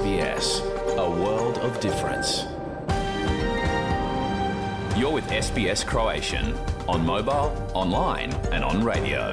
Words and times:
SBS, 0.00 0.62
a 0.96 1.08
world 1.22 1.58
of 1.66 1.80
difference. 1.80 2.46
You're 4.96 5.12
with 5.12 5.44
SBS 5.44 5.84
Croatian 5.90 6.44
on 6.88 7.04
mobile, 7.06 7.50
online 7.74 8.32
and 8.52 8.64
on 8.64 8.86
radio. 8.86 9.30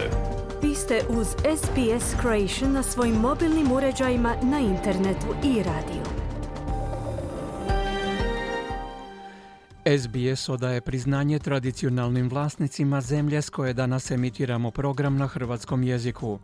Vi 0.62 0.76
ste 0.76 1.02
uz 1.10 1.28
SBS 1.28 2.16
Croatian 2.22 2.72
na 2.72 2.84
svojim 2.84 3.16
mobilnim 3.16 3.72
uređajima 3.72 4.36
na 4.44 4.60
internetu 4.60 5.28
i 5.44 5.64
radio. 5.64 6.04
SBS 10.00 10.50
odaje 10.50 10.82
priznanje 10.82 11.40
tradicionalnim 11.40 12.30
vlasnicima 12.30 13.02
zemlje 13.02 13.42
s 13.42 13.50
koje 13.50 13.74
danas 13.74 14.12
emitiramo 14.12 14.72
program 14.72 15.18
na 15.18 15.28
hrvatskom 15.28 15.84
jeziku. 15.84 16.40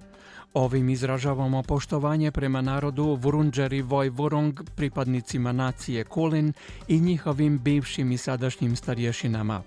Ovim 0.54 0.90
izražavamo 0.90 1.64
poštovanje 1.64 2.32
prema 2.32 2.62
narodu 2.62 3.18
Vurundjeri 3.22 3.82
Vojvorong, 3.82 4.60
pripadnicima 4.76 5.52
nacije 5.52 6.04
Kulin 6.04 6.54
i 6.88 7.00
njihovim 7.00 7.60
bivšim 7.60 8.12
i 8.12 8.18
sadašnjim 8.18 8.76
starješinama. 8.76 9.62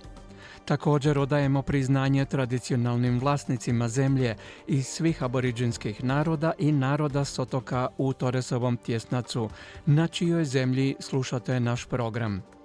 Također 0.65 1.19
odajemo 1.19 1.63
priznanje 1.63 2.25
tradicionalnim 2.25 3.19
vlasnicima 3.21 3.89
zemlje 3.89 4.37
i 4.67 4.83
svih 4.83 5.23
aboriđinskih 5.23 6.05
naroda 6.05 6.53
i 6.59 6.73
naroda 6.73 7.25
s 7.25 7.39
otoka 7.39 7.89
u 7.99 8.13
Toresovom 8.13 8.77
tjesnacu, 8.77 9.51
na 9.87 10.09
čijoj 10.09 10.45
zemlji 10.45 10.97
slušate 11.01 11.61
naš 11.61 11.85
program. 11.85 12.56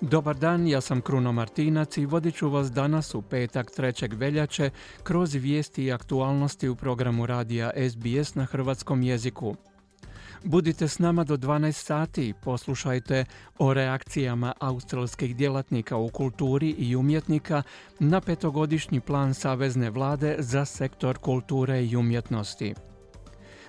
Dobar 0.00 0.36
dan, 0.36 0.66
ja 0.66 0.80
sam 0.80 1.00
Kruno 1.00 1.32
Martinac 1.32 1.96
i 1.96 2.06
vodit 2.06 2.34
ću 2.34 2.48
vas 2.48 2.72
danas 2.72 3.14
u 3.14 3.22
petak 3.22 3.70
3. 3.78 4.16
veljače 4.16 4.70
kroz 5.02 5.34
vijesti 5.34 5.84
i 5.84 5.92
aktualnosti 5.92 6.68
u 6.68 6.76
programu 6.76 7.26
radija 7.26 7.70
SBS 7.90 8.34
na 8.34 8.44
hrvatskom 8.44 9.02
jeziku. 9.02 9.56
Budite 10.44 10.88
s 10.88 10.98
nama 10.98 11.24
do 11.24 11.36
12 11.36 11.72
sati 11.72 12.28
i 12.28 12.34
poslušajte 12.44 13.24
o 13.58 13.74
reakcijama 13.74 14.52
australskih 14.60 15.36
djelatnika 15.36 15.96
u 15.96 16.08
kulturi 16.08 16.70
i 16.70 16.96
umjetnika 16.96 17.62
na 17.98 18.20
petogodišnji 18.20 19.00
plan 19.00 19.34
Savezne 19.34 19.90
vlade 19.90 20.36
za 20.38 20.64
sektor 20.64 21.18
kulture 21.18 21.84
i 21.84 21.96
umjetnosti. 21.96 22.74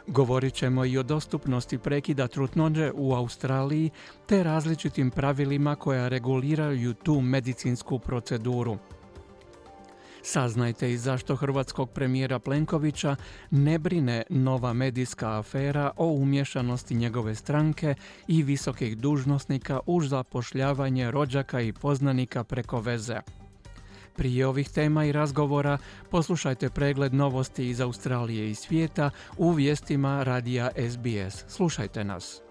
Govorit 0.07 0.53
ćemo 0.53 0.85
i 0.85 0.97
o 0.97 1.03
dostupnosti 1.03 1.77
prekida 1.77 2.27
trutnoće 2.27 2.91
u 2.95 3.13
Australiji 3.13 3.89
te 4.25 4.43
različitim 4.43 5.11
pravilima 5.11 5.75
koja 5.75 6.07
reguliraju 6.07 6.93
tu 6.93 7.21
medicinsku 7.21 7.99
proceduru. 7.99 8.77
Saznajte 10.21 10.91
i 10.91 10.97
zašto 10.97 11.35
hrvatskog 11.35 11.89
premijera 11.89 12.39
Plenkovića 12.39 13.15
ne 13.51 13.79
brine 13.79 14.23
nova 14.29 14.73
medijska 14.73 15.39
afera 15.39 15.91
o 15.97 16.07
umješanosti 16.07 16.95
njegove 16.95 17.35
stranke 17.35 17.95
i 18.27 18.43
visokih 18.43 18.97
dužnosnika 18.97 19.79
u 19.85 20.01
zapošljavanje 20.01 21.11
rođaka 21.11 21.61
i 21.61 21.73
poznanika 21.73 22.43
preko 22.43 22.79
veze. 22.79 23.19
Prije 24.17 24.47
ovih 24.47 24.69
tema 24.69 25.05
i 25.05 25.11
razgovora 25.11 25.77
poslušajte 26.11 26.69
pregled 26.69 27.13
novosti 27.13 27.69
iz 27.69 27.81
Australije 27.81 28.49
i 28.49 28.55
svijeta 28.55 29.09
u 29.37 29.51
vijestima 29.51 30.23
radija 30.23 30.69
SBS. 30.89 31.43
Slušajte 31.47 32.03
nas. 32.03 32.46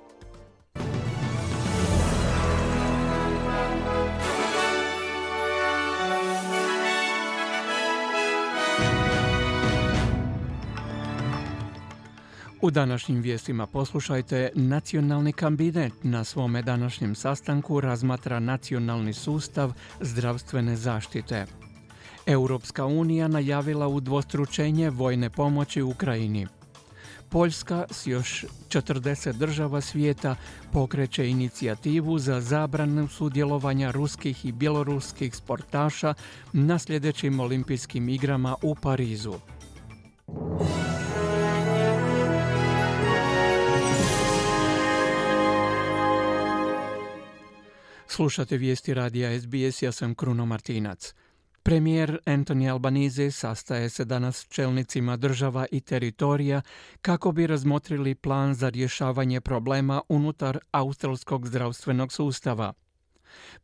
U 12.66 12.70
današnjim 12.70 13.20
vijestima 13.20 13.66
poslušajte 13.66 14.50
Nacionalni 14.54 15.32
kabinet 15.32 15.92
na 16.02 16.24
svome 16.24 16.62
današnjem 16.62 17.14
sastanku 17.14 17.80
razmatra 17.80 18.40
nacionalni 18.40 19.12
sustav 19.12 19.72
zdravstvene 20.00 20.76
zaštite. 20.76 21.46
Europska 22.26 22.86
unija 22.86 23.28
najavila 23.28 23.88
udvostručenje 23.88 24.90
vojne 24.90 25.30
pomoći 25.30 25.82
Ukrajini. 25.82 26.46
Poljska 27.28 27.84
s 27.90 28.06
još 28.06 28.44
40 28.68 29.32
država 29.32 29.80
svijeta 29.80 30.36
pokreće 30.72 31.28
inicijativu 31.28 32.18
za 32.18 32.40
zabranu 32.40 33.08
sudjelovanja 33.08 33.90
ruskih 33.90 34.44
i 34.44 34.52
bjeloruskih 34.52 35.34
sportaša 35.34 36.14
na 36.52 36.78
sljedećim 36.78 37.40
olimpijskim 37.40 38.08
igrama 38.08 38.56
u 38.62 38.74
Parizu. 38.74 39.34
Slušate 48.08 48.56
vijesti 48.56 48.94
radija 48.94 49.40
SBS, 49.40 49.82
ja 49.82 49.92
sam 49.92 50.14
Kruno 50.14 50.46
Martinac. 50.46 51.14
Premijer 51.62 52.18
Anthony 52.26 52.70
Albanese 52.72 53.30
sastaje 53.30 53.88
se 53.88 54.04
danas 54.04 54.36
s 54.36 54.48
čelnicima 54.48 55.16
država 55.16 55.66
i 55.70 55.80
teritorija 55.80 56.62
kako 57.02 57.32
bi 57.32 57.46
razmotrili 57.46 58.14
plan 58.14 58.54
za 58.54 58.68
rješavanje 58.68 59.40
problema 59.40 60.02
unutar 60.08 60.58
australskog 60.70 61.46
zdravstvenog 61.46 62.12
sustava. 62.12 62.72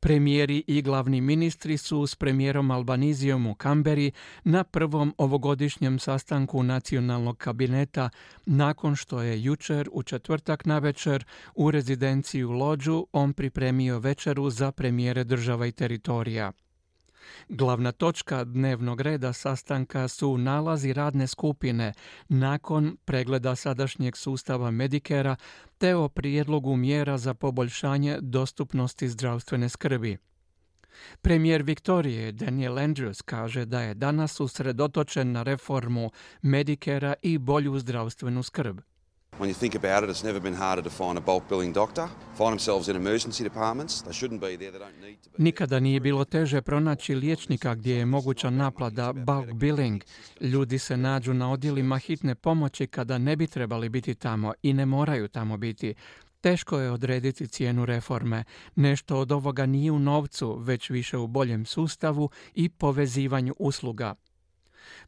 Premijeri 0.00 0.64
i 0.66 0.82
glavni 0.82 1.20
ministri 1.20 1.76
su 1.76 2.06
s 2.06 2.14
premijerom 2.14 2.70
Albanizijom 2.70 3.46
u 3.46 3.54
Kamberi 3.54 4.12
na 4.44 4.64
prvom 4.64 5.14
ovogodišnjem 5.18 5.98
sastanku 5.98 6.62
nacionalnog 6.62 7.38
kabineta 7.38 8.10
nakon 8.46 8.96
što 8.96 9.22
je 9.22 9.42
jučer 9.42 9.88
u 9.92 10.02
četvrtak 10.02 10.64
navečer 10.64 11.24
u 11.54 11.70
rezidenciju 11.70 12.50
Lođu 12.50 13.06
on 13.12 13.32
pripremio 13.32 13.98
večeru 13.98 14.50
za 14.50 14.72
premijere 14.72 15.24
država 15.24 15.66
i 15.66 15.72
teritorija. 15.72 16.52
Glavna 17.48 17.92
točka 17.92 18.44
dnevnog 18.44 19.00
reda 19.00 19.32
sastanka 19.32 20.08
su 20.08 20.38
nalazi 20.38 20.92
radne 20.92 21.26
skupine 21.26 21.92
nakon 22.28 22.96
pregleda 23.04 23.56
sadašnjeg 23.56 24.16
sustava 24.16 24.70
Medikera 24.70 25.36
te 25.78 25.94
o 25.94 26.08
prijedlogu 26.08 26.76
mjera 26.76 27.18
za 27.18 27.34
poboljšanje 27.34 28.18
dostupnosti 28.20 29.08
zdravstvene 29.08 29.68
skrbi. 29.68 30.18
Premijer 31.20 31.62
Viktorije 31.62 32.32
Daniel 32.32 32.74
Andrews 32.74 33.22
kaže 33.22 33.64
da 33.64 33.80
je 33.80 33.94
danas 33.94 34.40
usredotočen 34.40 35.32
na 35.32 35.42
reformu 35.42 36.10
Medikera 36.42 37.14
i 37.22 37.38
bolju 37.38 37.78
zdravstvenu 37.78 38.42
skrb. 38.42 38.80
When 39.38 39.48
you 39.48 39.54
think 39.54 39.74
about 39.74 40.04
it, 40.04 40.10
it's 40.10 40.24
never 40.24 40.40
been 40.40 40.54
harder 40.54 40.82
to 40.82 40.90
find 40.90 41.18
a 41.18 41.20
bulk 41.20 41.48
billing 41.48 41.72
doctor. 41.72 42.08
Find 42.34 42.50
themselves 42.50 42.88
in 42.88 42.96
emergency 42.96 43.42
departments. 43.44 44.02
They 44.02 44.12
shouldn't 44.12 44.40
be 44.40 44.56
there. 44.56 44.70
They 44.70 44.78
don't 44.78 45.00
need 45.00 45.22
to 45.22 45.30
be. 45.30 45.42
Nikada 45.42 45.80
nije 45.80 46.00
bilo 46.00 46.24
teže 46.24 46.62
pronaći 46.62 47.14
liječnika 47.14 47.74
gdje 47.74 47.96
je 47.96 48.06
moguća 48.06 48.50
naplata 48.50 49.12
bulk 49.12 49.52
billing. 49.52 50.02
Ljudi 50.40 50.78
se 50.78 50.96
nađu 50.96 51.34
na 51.34 51.52
odjelima 51.52 51.98
hitne 51.98 52.34
pomoći 52.34 52.86
kada 52.86 53.18
ne 53.18 53.36
bi 53.36 53.46
trebali 53.46 53.88
biti 53.88 54.14
tamo 54.14 54.52
i 54.62 54.72
ne 54.72 54.86
moraju 54.86 55.28
tamo 55.28 55.56
biti. 55.56 55.94
Teško 56.40 56.78
je 56.78 56.90
odrediti 56.90 57.48
cijenu 57.48 57.84
reforme. 57.84 58.44
Nešto 58.74 59.18
od 59.18 59.32
ovoga 59.32 59.66
nije 59.66 59.92
u 59.92 59.98
novcu, 59.98 60.56
već 60.58 60.90
više 60.90 61.18
u 61.18 61.26
boljem 61.26 61.66
sustavu 61.66 62.30
i 62.54 62.68
povezivanju 62.68 63.54
usluga. 63.58 64.14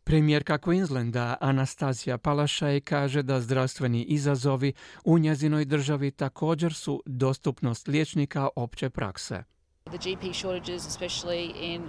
Premijerka 0.05 0.59
Queenslanda 0.59 1.37
Anastazija 1.41 2.19
Palašaj 2.19 2.81
kaže 2.81 3.23
da 3.23 3.41
zdravstveni 3.41 4.03
izazovi 4.03 4.73
u 5.05 5.19
njezinoj 5.19 5.65
državi 5.65 6.11
također 6.11 6.75
su 6.75 7.03
dostupnost 7.07 7.89
liječnika 7.89 8.49
opće 8.57 8.91
prakse. 8.91 9.45
The 9.85 9.99
GP 9.99 10.35
shortages, 10.35 10.83
especially 10.89 11.53
in 11.61 11.83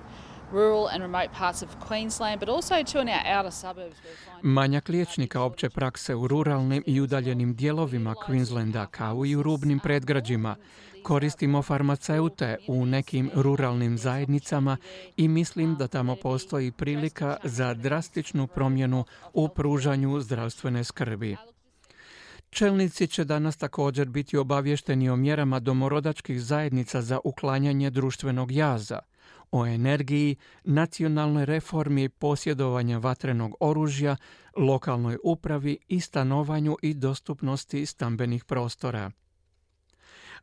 Manjak 4.41 4.89
liječnika 4.89 5.41
opće 5.41 5.69
prakse 5.69 6.15
u 6.15 6.27
ruralnim 6.27 6.83
i 6.85 7.01
udaljenim 7.01 7.55
dijelovima 7.55 8.15
Queenslanda 8.27 8.85
kao 8.85 9.25
i 9.25 9.35
u 9.35 9.43
rubnim 9.43 9.79
predgrađima. 9.79 10.55
Koristimo 11.05 11.61
farmaceute 11.61 12.57
u 12.67 12.85
nekim 12.85 13.29
ruralnim 13.33 13.97
zajednicama 13.97 14.77
i 15.17 15.27
mislim 15.27 15.75
da 15.75 15.87
tamo 15.87 16.15
postoji 16.15 16.71
prilika 16.71 17.37
za 17.43 17.73
drastičnu 17.73 18.47
promjenu 18.47 19.03
u 19.33 19.47
pružanju 19.47 20.21
zdravstvene 20.21 20.83
skrbi. 20.83 21.35
Čelnici 22.49 23.07
će 23.07 23.23
danas 23.23 23.57
također 23.57 24.09
biti 24.09 24.37
obavješteni 24.37 25.09
o 25.09 25.15
mjerama 25.15 25.59
domorodačkih 25.59 26.41
zajednica 26.41 27.01
za 27.01 27.19
uklanjanje 27.23 27.89
društvenog 27.89 28.51
jaza, 28.51 28.99
o 29.51 29.65
energiji, 29.65 30.35
nacionalnoj 30.63 31.45
reformi 31.45 32.09
posjedovanja 32.09 32.97
vatrenog 32.97 33.55
oružja, 33.59 34.17
lokalnoj 34.57 35.17
upravi 35.23 35.77
i 35.87 35.99
stanovanju 35.99 36.77
i 36.81 36.93
dostupnosti 36.93 37.85
stambenih 37.85 38.45
prostora. 38.45 39.11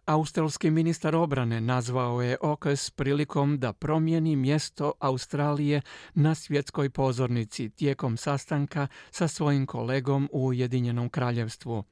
Australski 0.06 0.70
ministar 0.70 1.16
obrane 1.16 1.60
nazvao 1.60 2.22
je 2.22 2.36
OKS 2.40 2.90
prilikom 2.90 3.58
da 3.58 3.72
promijeni 3.72 4.36
mjesto 4.36 4.92
Australije 4.98 5.80
na 6.14 6.34
svjetskoj 6.34 6.90
pozornici 6.90 7.70
tijekom 7.70 8.16
sastanka 8.16 8.88
sa 9.10 9.28
svojim 9.28 9.66
kolegom 9.66 10.28
u 10.32 10.46
Ujedinjenom 10.46 11.08
kraljevstvu. 11.08 11.84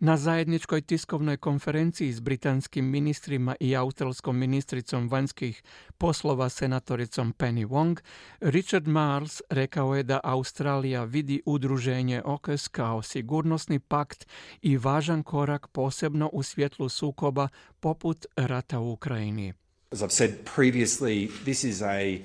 Na 0.00 0.16
zajedničkoj 0.16 0.82
tiskovnoj 0.82 1.36
konferenciji 1.36 2.12
s 2.12 2.20
britanskim 2.20 2.90
ministrima 2.90 3.56
i 3.60 3.76
australskom 3.76 4.38
ministricom 4.38 5.08
vanjskih 5.08 5.62
poslova 5.98 6.48
senatoricom 6.48 7.34
Penny 7.38 7.66
Wong, 7.66 8.00
Richard 8.40 8.86
Marles 8.88 9.42
rekao 9.50 9.94
je 9.94 10.02
da 10.02 10.20
Australija 10.24 11.04
vidi 11.04 11.42
udruženje 11.46 12.22
OKES 12.24 12.68
kao 12.68 13.02
sigurnosni 13.02 13.78
pakt 13.78 14.26
i 14.62 14.76
važan 14.76 15.22
korak 15.22 15.68
posebno 15.68 16.30
u 16.32 16.42
svjetlu 16.42 16.88
sukoba 16.88 17.48
poput 17.80 18.26
rata 18.36 18.78
u 18.78 18.92
Ukrajini. 18.92 19.52
As 19.92 20.00
I've 20.00 20.10
said 20.10 20.30
previously, 20.56 21.28
this 21.44 21.64
is 21.64 21.82
a 21.82 22.18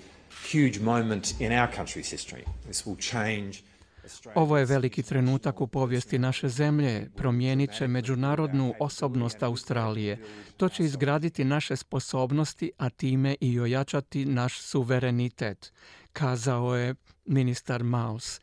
huge 0.52 0.80
moment 0.80 1.42
in 1.42 1.52
our 1.52 1.68
country's 1.78 2.12
history. 2.12 2.44
This 2.66 2.86
will 2.86 2.98
change 3.00 3.64
ovo 4.36 4.57
je 4.57 4.65
veliki 4.65 5.04
trenutak 5.04 5.62
u 5.62 5.68
povijesti 5.68 6.19
naše 6.19 6.50
zemlje. 6.50 7.09
Promijenit 7.15 7.77
će 7.77 7.88
međunarodnu 7.88 8.74
osobnost 8.80 9.44
Australije. 9.44 10.24
To 10.57 10.69
će 10.69 10.83
izgraditi 10.83 11.44
naše 11.44 11.75
sposobnosti, 11.75 12.71
a 12.77 12.89
time 12.89 13.36
i 13.42 13.59
ojačati 13.59 14.25
naš 14.25 14.62
suverenitet, 14.62 15.74
kazao 16.13 16.75
je 16.75 16.95
ministar 17.25 17.83
Miles. 17.83 18.39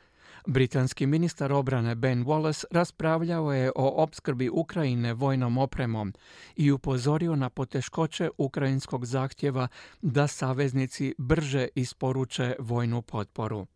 Britanski 0.46 1.06
ministar 1.06 1.52
obrane 1.52 1.94
Ben 1.94 2.24
Wallace 2.24 2.64
raspravljao 2.70 3.52
je 3.52 3.72
o 3.76 4.02
opskrbi 4.02 4.48
Ukrajine 4.48 5.12
vojnom 5.14 5.58
opremom 5.58 6.12
i 6.56 6.72
upozorio 6.72 7.36
na 7.36 7.50
poteškoće 7.50 8.30
ukrajinskog 8.38 9.06
zahtjeva 9.06 9.68
da 10.02 10.26
saveznici 10.26 11.14
brže 11.18 11.68
isporuče 11.74 12.56
vojnu 12.58 13.02
potporu. 13.02 13.66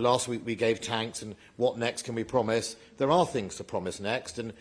Last 0.00 0.28
week 0.28 0.40
we 0.46 0.58
gave 0.58 0.74
tanks 0.78 1.22
and 1.22 1.34
what 1.58 1.76
next 1.78 2.06
can 2.06 2.14
we 2.14 2.24
promise? 2.24 2.76
There 2.98 3.10
are 3.10 3.26
things 3.32 3.56
to 3.56 3.64
promise 3.64 4.02
next 4.02 4.38
and, 4.38 4.52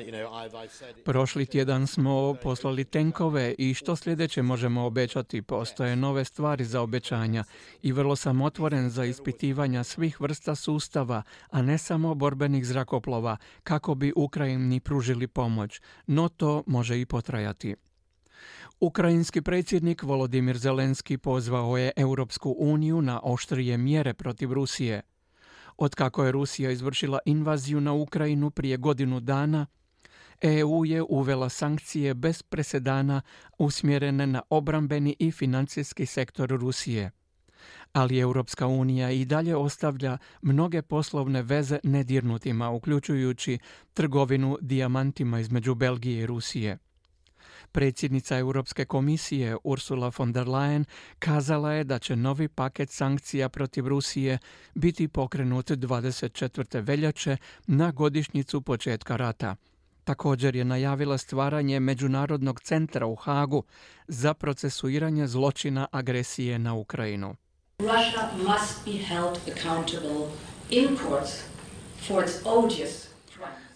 you 0.00 0.10
know, 0.10 0.32
I've, 0.32 0.64
I've 0.64 0.72
said... 0.72 0.94
Prošli 1.04 1.46
tjedan 1.46 1.86
smo 1.86 2.34
poslali 2.42 2.84
tenkove 2.84 3.54
i 3.58 3.74
što 3.74 3.96
sljedeće 3.96 4.42
možemo 4.42 4.86
obećati? 4.86 5.42
Postoje 5.42 5.96
nove 5.96 6.24
stvari 6.24 6.64
za 6.64 6.80
obećanja 6.80 7.44
i 7.82 7.92
vrlo 7.92 8.16
sam 8.16 8.42
otvoren 8.42 8.90
za 8.90 9.04
ispitivanja 9.04 9.84
svih 9.84 10.20
vrsta 10.20 10.54
sustava, 10.54 11.22
a 11.50 11.62
ne 11.62 11.78
samo 11.78 12.14
borbenih 12.14 12.66
zrakoplova, 12.66 13.36
kako 13.62 13.94
bi 13.94 14.12
Ukrajini 14.16 14.80
pružili 14.80 15.26
pomoć. 15.26 15.80
No 16.06 16.28
to 16.28 16.62
može 16.66 17.00
i 17.00 17.06
potrajati. 17.06 17.76
Ukrajinski 18.80 19.42
predsjednik 19.42 20.02
Volodimir 20.02 20.58
Zelenski 20.58 21.18
pozvao 21.18 21.76
je 21.76 21.92
Europsku 21.96 22.56
uniju 22.58 23.02
na 23.02 23.20
oštrije 23.22 23.78
mjere 23.78 24.14
protiv 24.14 24.52
Rusije. 24.52 25.02
Otkako 25.76 26.24
je 26.24 26.32
Rusija 26.32 26.70
izvršila 26.70 27.18
invaziju 27.24 27.80
na 27.80 27.92
Ukrajinu 27.92 28.50
prije 28.50 28.76
godinu 28.76 29.20
dana, 29.20 29.66
EU 30.42 30.84
je 30.84 31.02
uvela 31.08 31.48
sankcije 31.48 32.14
bez 32.14 32.42
presedana 32.42 33.22
usmjerene 33.58 34.26
na 34.26 34.42
obrambeni 34.50 35.16
i 35.18 35.32
financijski 35.32 36.06
sektor 36.06 36.50
Rusije. 36.50 37.10
Ali 37.92 38.18
Europska 38.18 38.66
unija 38.66 39.10
i 39.10 39.24
dalje 39.24 39.56
ostavlja 39.56 40.18
mnoge 40.42 40.82
poslovne 40.82 41.42
veze 41.42 41.78
nedirnutima, 41.82 42.70
uključujući 42.70 43.58
trgovinu 43.94 44.58
dijamantima 44.60 45.40
između 45.40 45.74
Belgije 45.74 46.22
i 46.22 46.26
Rusije. 46.26 46.78
Predsjednica 47.76 48.38
Europske 48.38 48.84
komisije 48.84 49.56
Ursula 49.64 50.10
von 50.18 50.32
der 50.32 50.46
Leyen 50.46 50.84
kazala 51.18 51.72
je 51.72 51.84
da 51.84 51.98
će 51.98 52.16
novi 52.16 52.48
paket 52.48 52.90
sankcija 52.90 53.48
protiv 53.48 53.88
Rusije 53.88 54.38
biti 54.74 55.08
pokrenut 55.08 55.70
24. 55.70 56.86
veljače 56.86 57.36
na 57.66 57.90
godišnjicu 57.90 58.60
početka 58.60 59.16
rata. 59.16 59.56
Također 60.04 60.56
je 60.56 60.64
najavila 60.64 61.18
stvaranje 61.18 61.80
Međunarodnog 61.80 62.60
centra 62.60 63.06
u 63.06 63.14
Hagu 63.14 63.62
za 64.08 64.34
procesuiranje 64.34 65.26
zločina 65.26 65.86
agresije 65.92 66.58
na 66.58 66.74
Ukrajinu. 66.74 67.34
Russia 67.78 68.30
must 68.36 68.84
be 68.84 68.92
held 68.92 69.38
accountable 69.52 70.26
in 70.70 70.96
courts 70.96 71.32
for 72.08 72.24
its 72.24 72.36
odious 72.44 73.15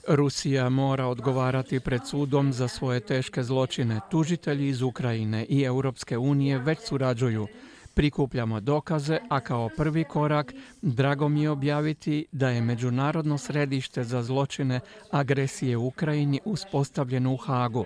Rusija 0.08 0.68
mora 0.68 1.06
odgovarati 1.06 1.80
pred 1.80 2.00
sudom 2.06 2.52
za 2.52 2.68
svoje 2.68 3.00
teške 3.00 3.42
zločine. 3.42 4.00
Tužitelji 4.10 4.68
iz 4.68 4.82
Ukrajine 4.82 5.44
i 5.44 5.62
Europske 5.62 6.18
unije 6.18 6.58
već 6.58 6.78
surađuju. 6.88 7.46
Prikupljamo 7.94 8.60
dokaze, 8.60 9.18
a 9.28 9.40
kao 9.40 9.70
prvi 9.76 10.04
korak 10.04 10.52
drago 10.82 11.28
mi 11.28 11.42
je 11.42 11.50
objaviti 11.50 12.26
da 12.32 12.48
je 12.48 12.60
Međunarodno 12.60 13.38
središte 13.38 14.04
za 14.04 14.22
zločine 14.22 14.80
agresije 15.10 15.76
u 15.76 15.86
Ukrajini 15.86 16.40
uspostavljeno 16.44 17.32
u 17.32 17.36
Hagu. 17.36 17.84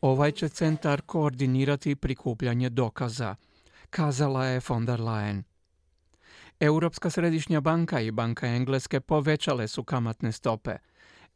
Ovaj 0.00 0.32
će 0.32 0.48
centar 0.48 1.00
koordinirati 1.00 1.94
prikupljanje 1.94 2.68
dokaza, 2.70 3.34
kazala 3.90 4.46
je 4.46 4.60
von 4.68 4.86
der 4.86 5.00
Leyen. 5.00 5.42
Europska 6.60 7.10
središnja 7.10 7.60
banka 7.60 8.00
i 8.00 8.10
Banka 8.10 8.46
Engleske 8.46 9.00
povećale 9.00 9.68
su 9.68 9.84
kamatne 9.84 10.32
stope– 10.32 10.76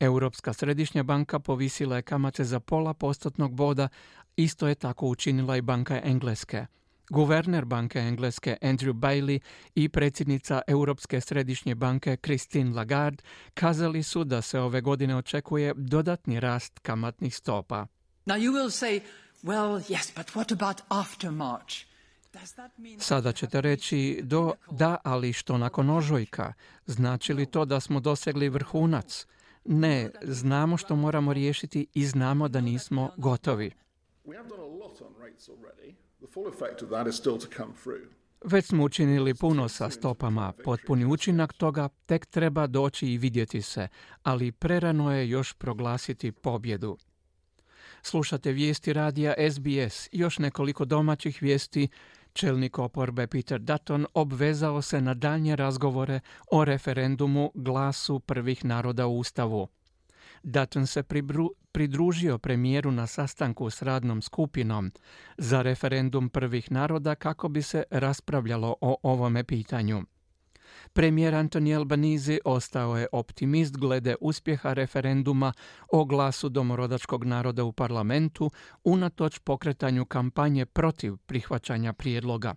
Europska 0.04 0.52
središnja 0.52 1.02
banka 1.02 1.38
povisila 1.38 1.96
je 1.96 2.02
kamate 2.02 2.44
za 2.44 2.60
pola 2.60 2.94
postotnog 2.94 3.54
boda, 3.54 3.88
isto 4.36 4.68
je 4.68 4.74
tako 4.74 5.06
učinila 5.06 5.56
i 5.56 5.62
Banka 5.62 6.00
Engleske. 6.04 6.66
Guverner 7.10 7.64
Banke 7.64 7.98
Engleske 7.98 8.56
Andrew 8.62 8.92
Bailey 8.92 9.40
i 9.74 9.88
predsjednica 9.88 10.60
Europske 10.66 11.20
središnje 11.20 11.74
banke 11.74 12.16
Christine 12.16 12.74
Lagarde 12.76 13.22
kazali 13.54 14.02
su 14.02 14.24
da 14.24 14.42
se 14.42 14.60
ove 14.60 14.80
godine 14.80 15.16
očekuje 15.16 15.74
dodatni 15.76 16.40
rast 16.40 16.78
kamatnih 16.78 17.36
stopa. 17.36 17.86
Now 18.26 18.36
you 18.36 18.52
will 18.52 18.70
say, 18.70 19.00
well, 19.42 19.80
yes, 19.88 20.16
but 20.16 20.26
what 20.26 20.52
about 20.52 20.80
after 20.88 21.30
March? 21.30 21.74
Sada 22.98 23.32
ćete 23.32 23.60
reći 23.60 24.20
do 24.22 24.52
da, 24.70 24.96
ali 25.04 25.32
što 25.32 25.58
nakon 25.58 25.90
ožujka? 25.90 26.52
Znači 26.86 27.34
li 27.34 27.46
to 27.46 27.64
da 27.64 27.80
smo 27.80 28.00
dosegli 28.00 28.48
vrhunac? 28.48 29.26
Ne, 29.64 30.10
znamo 30.22 30.76
što 30.76 30.96
moramo 30.96 31.32
riješiti 31.32 31.86
i 31.94 32.06
znamo 32.06 32.48
da 32.48 32.60
nismo 32.60 33.10
gotovi. 33.16 33.70
Već 38.44 38.66
smo 38.66 38.84
učinili 38.84 39.34
puno 39.34 39.68
sa 39.68 39.90
stopama. 39.90 40.52
Potpuni 40.64 41.04
učinak 41.04 41.52
toga 41.52 41.88
tek 42.06 42.26
treba 42.26 42.66
doći 42.66 43.08
i 43.08 43.18
vidjeti 43.18 43.62
se, 43.62 43.88
ali 44.22 44.52
prerano 44.52 45.12
je 45.12 45.28
još 45.28 45.52
proglasiti 45.52 46.32
pobjedu. 46.32 46.98
Slušate 48.02 48.52
vijesti 48.52 48.92
radija 48.92 49.34
SBS, 49.50 50.08
još 50.12 50.38
nekoliko 50.38 50.84
domaćih 50.84 51.42
vijesti 51.42 51.88
Čelnik 52.34 52.78
oporbe 52.78 53.26
Peter 53.26 53.60
Dutton 53.60 54.06
obvezao 54.14 54.82
se 54.82 55.00
na 55.00 55.14
daljnje 55.14 55.56
razgovore 55.56 56.20
o 56.50 56.64
referendumu 56.64 57.50
glasu 57.54 58.20
prvih 58.20 58.64
naroda 58.64 59.06
u 59.06 59.18
Ustavu. 59.18 59.68
Dutton 60.42 60.86
se 60.86 61.02
pridružio 61.72 62.38
premijeru 62.38 62.90
na 62.90 63.06
sastanku 63.06 63.70
s 63.70 63.82
radnom 63.82 64.22
skupinom 64.22 64.92
za 65.38 65.62
referendum 65.62 66.28
prvih 66.28 66.72
naroda 66.72 67.14
kako 67.14 67.48
bi 67.48 67.62
se 67.62 67.82
raspravljalo 67.90 68.76
o 68.80 68.96
ovome 69.02 69.44
pitanju. 69.44 70.02
Premijer 70.92 71.34
Antoni 71.34 71.74
Albanizi 71.74 72.40
ostao 72.44 72.96
je 72.96 73.06
optimist 73.12 73.76
glede 73.76 74.16
uspjeha 74.20 74.72
referenduma 74.72 75.52
o 75.92 76.04
glasu 76.04 76.48
domorodačkog 76.48 77.24
naroda 77.24 77.64
u 77.64 77.72
parlamentu 77.72 78.50
unatoč 78.84 79.38
pokretanju 79.38 80.04
kampanje 80.04 80.66
protiv 80.66 81.16
prihvaćanja 81.16 81.92
prijedloga. 81.92 82.54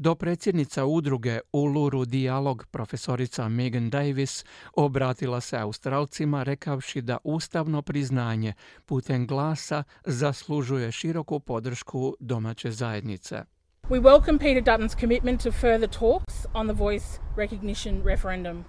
Do 0.00 0.14
predsjednica 0.14 0.84
udruge 0.84 1.40
Uluru 1.52 2.04
Dialog 2.04 2.66
profesorica 2.70 3.48
Megan 3.48 3.90
Davis 3.90 4.44
obratila 4.76 5.40
se 5.40 5.56
Australcima 5.56 6.42
rekavši 6.42 7.00
da 7.00 7.18
ustavno 7.24 7.82
priznanje 7.82 8.52
putem 8.86 9.26
glasa 9.26 9.84
zaslužuje 10.04 10.92
široku 10.92 11.40
podršku 11.40 12.16
domaće 12.20 12.70
zajednice. 12.70 13.44
We 13.90 13.98
welcome 14.00 14.38
Peter 14.38 14.60
Dutton's 14.60 14.94
commitment 15.00 15.40
to 15.40 15.52
further 15.52 15.86
talks 15.86 16.46
on 16.54 16.66
the 16.66 16.74
voice 16.74 17.20
recognition 17.36 18.02
referendum. 18.04 18.64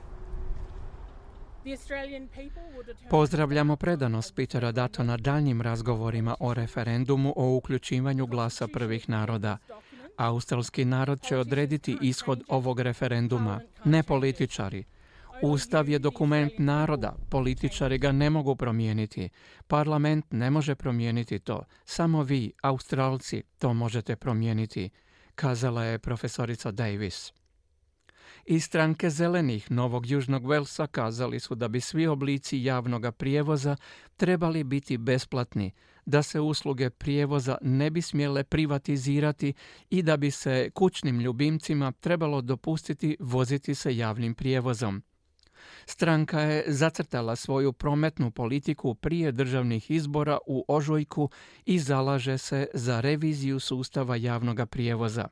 Pozdravljamo 3.09 3.75
predanost 3.75 4.35
Petera 4.35 4.71
Duttona 4.71 5.17
daljnjim 5.17 5.61
razgovorima 5.61 6.35
o 6.39 6.53
referendumu 6.53 7.33
o 7.35 7.55
uključivanju 7.55 8.25
glasa 8.25 8.67
prvih 8.67 9.09
naroda. 9.09 9.57
Australski 10.17 10.85
narod 10.85 11.21
će 11.21 11.37
odrediti 11.37 11.97
ishod 12.01 12.43
ovog 12.47 12.79
referenduma, 12.79 13.61
ne 13.85 14.03
političari. 14.03 14.83
Ustav 15.41 15.89
je 15.89 15.99
dokument 15.99 16.53
naroda, 16.57 17.15
političari 17.29 17.97
ga 17.97 18.11
ne 18.11 18.29
mogu 18.29 18.55
promijeniti. 18.55 19.29
Parlament 19.67 20.25
ne 20.31 20.49
može 20.49 20.75
promijeniti 20.75 21.39
to. 21.39 21.63
Samo 21.85 22.23
vi, 22.23 22.51
Australci, 22.61 23.43
to 23.57 23.73
možete 23.73 24.15
promijeniti 24.15 24.89
kazala 25.39 25.83
je 25.83 25.99
profesorica 25.99 26.71
Davis. 26.71 27.33
Iz 28.45 28.63
stranke 28.63 29.09
zelenih 29.09 29.71
Novog 29.71 30.09
Južnog 30.09 30.49
Velsa 30.49 30.87
kazali 30.87 31.39
su 31.39 31.55
da 31.55 31.67
bi 31.67 31.81
svi 31.81 32.07
oblici 32.07 32.63
javnog 32.63 33.15
prijevoza 33.17 33.75
trebali 34.17 34.63
biti 34.63 34.97
besplatni, 34.97 35.71
da 36.05 36.23
se 36.23 36.39
usluge 36.39 36.89
prijevoza 36.89 37.57
ne 37.61 37.89
bi 37.89 38.01
smjele 38.01 38.43
privatizirati 38.43 39.53
i 39.89 40.03
da 40.03 40.17
bi 40.17 40.31
se 40.31 40.69
kućnim 40.73 41.19
ljubimcima 41.19 41.91
trebalo 41.91 42.41
dopustiti 42.41 43.17
voziti 43.19 43.75
se 43.75 43.97
javnim 43.97 44.35
prijevozom. 44.35 45.03
Stranka 45.85 46.39
je 46.39 46.63
zacrtala 46.67 47.35
svoju 47.35 47.73
prometnu 47.73 48.31
politiku 48.31 48.95
prije 48.95 49.31
državnih 49.31 49.91
izbora 49.91 50.37
u 50.47 50.65
ožujku 50.67 51.29
i 51.65 51.79
zalaže 51.79 52.37
se 52.37 52.67
za 52.73 53.01
reviziju 53.01 53.59
sustava 53.59 54.15
javnog 54.15 54.69
prijevoza. 54.69 55.27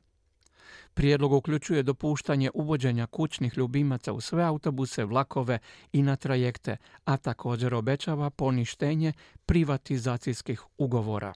Prijedlog 0.94 1.32
uključuje 1.32 1.82
dopuštanje 1.82 2.50
uvođenja 2.54 3.06
kućnih 3.06 3.58
ljubimaca 3.58 4.12
u 4.12 4.20
sve 4.20 4.44
autobuse, 4.44 5.04
vlakove 5.04 5.58
i 5.92 6.02
na 6.02 6.16
trajekte, 6.16 6.76
a 7.04 7.16
također 7.16 7.74
obećava 7.74 8.30
poništenje 8.30 9.12
privatizacijskih 9.46 10.62
ugovora. 10.78 11.32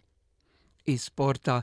Iz 0.87 1.03
sporta 1.03 1.63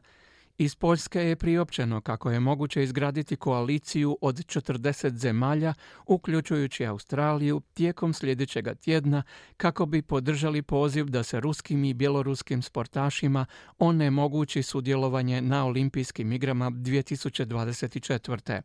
iz 0.59 0.75
Poljske 0.75 1.19
je 1.21 1.35
priopćeno 1.35 2.01
kako 2.01 2.31
je 2.31 2.39
moguće 2.39 2.83
izgraditi 2.83 3.35
koaliciju 3.35 4.17
od 4.21 4.35
40 4.35 5.15
zemalja, 5.15 5.73
uključujući 6.05 6.85
Australiju, 6.85 7.61
tijekom 7.73 8.13
sljedećega 8.13 8.75
tjedna 8.75 9.23
kako 9.57 9.85
bi 9.85 10.01
podržali 10.01 10.61
poziv 10.61 11.05
da 11.05 11.23
se 11.23 11.39
ruskim 11.39 11.83
i 11.83 11.93
bjeloruskim 11.93 12.61
sportašima 12.61 13.45
onemogući 13.77 14.63
sudjelovanje 14.63 15.41
na 15.41 15.65
olimpijskim 15.65 16.31
igrama 16.31 16.71
2024. 16.71 18.61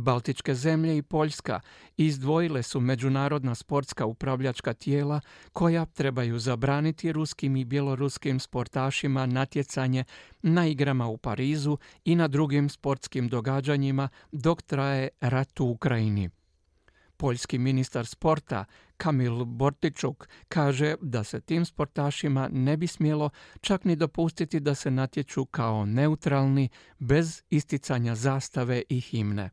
Baltičke 0.00 0.54
zemlje 0.54 0.96
i 0.96 1.02
Poljska 1.02 1.60
izdvojile 1.96 2.62
su 2.62 2.80
međunarodna 2.80 3.54
sportska 3.54 4.06
upravljačka 4.06 4.74
tijela 4.74 5.20
koja 5.52 5.84
trebaju 5.84 6.38
zabraniti 6.38 7.12
ruskim 7.12 7.56
i 7.56 7.64
bjeloruskim 7.64 8.40
sportašima 8.40 9.26
natjecanje 9.26 10.04
na 10.42 10.66
igrama 10.66 11.06
u 11.06 11.16
Parizu 11.16 11.78
i 12.04 12.14
na 12.16 12.28
drugim 12.28 12.68
sportskim 12.68 13.28
događanjima 13.28 14.08
dok 14.32 14.62
traje 14.62 15.08
rat 15.20 15.60
u 15.60 15.66
Ukrajini. 15.66 16.30
Poljski 17.16 17.58
ministar 17.58 18.06
sporta 18.06 18.64
Kamil 18.96 19.44
Bortičuk 19.44 20.28
kaže 20.48 20.94
da 21.00 21.24
se 21.24 21.40
tim 21.40 21.64
sportašima 21.64 22.48
ne 22.52 22.76
bi 22.76 22.86
smjelo 22.86 23.30
čak 23.60 23.84
ni 23.84 23.96
dopustiti 23.96 24.60
da 24.60 24.74
se 24.74 24.90
natječu 24.90 25.44
kao 25.44 25.86
neutralni 25.86 26.68
bez 26.98 27.42
isticanja 27.50 28.14
zastave 28.14 28.82
i 28.88 29.00
himne. 29.00 29.50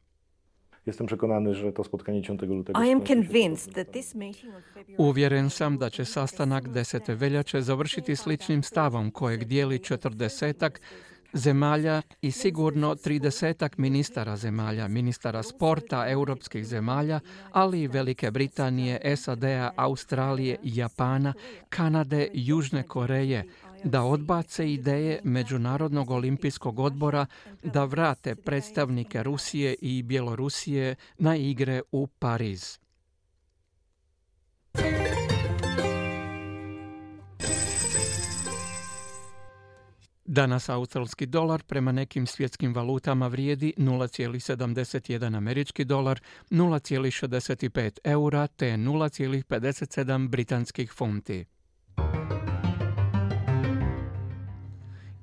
Jestem 0.86 1.08
przekonany, 1.08 1.56
że 1.56 1.72
to 1.72 1.84
spotkanie 1.84 2.22
10 2.22 2.42
lutego... 2.42 2.84
I 2.84 2.92
am 2.92 3.01
convinced 3.01 3.74
that 3.74 3.92
this 3.92 4.15
Uvjeren 4.98 5.50
sam 5.50 5.77
da 5.77 5.89
će 5.89 6.06
sastanak 6.06 6.68
10. 6.68 7.15
veljače 7.18 7.62
završiti 7.62 8.15
sličnim 8.15 8.63
stavom 8.63 9.12
kojeg 9.12 9.44
dijeli 9.44 9.80
četrdesetak 9.80 10.82
zemalja 11.36 12.01
i 12.22 12.32
sigurno 12.32 12.96
tridesetak 12.96 13.77
ministara 13.77 14.36
zemalja, 14.36 14.88
ministara 14.88 15.44
sporta 15.44 16.10
europskih 16.10 16.65
zemalja, 16.65 17.20
ali 17.51 17.82
i 17.82 17.88
Velike 17.88 18.32
Britanije, 18.32 19.15
SAD-a, 19.15 19.72
Australije, 19.75 20.58
Japana, 20.63 21.34
Kanade, 21.70 22.27
Južne 22.34 22.84
Koreje, 22.84 23.44
da 23.86 24.04
odbace 24.04 24.74
ideje 24.74 25.20
Međunarodnog 25.24 26.12
olimpijskog 26.12 26.80
odbora 26.80 27.25
da 27.63 27.86
vrate 27.86 28.36
predstavnike 28.36 29.24
Rusije 29.24 29.75
i 29.82 30.04
Bjelorusije 30.04 30.96
na 31.18 31.36
igre 31.36 31.82
u 31.92 32.08
Pariz. 32.08 32.80
Danas 40.25 40.70
australski 40.70 41.25
dolar 41.25 41.63
prema 41.63 41.92
nekim 41.92 42.27
svjetskim 42.27 42.74
valutama 42.74 43.27
vrijedi 43.27 43.74
0,71 43.77 45.38
američki 45.38 45.86
dolar, 45.86 46.22
0,65 46.50 48.00
eura 48.04 48.48
te 48.48 48.65
0,57 48.65 50.27
britanskih 50.27 50.92
funti. 50.92 51.46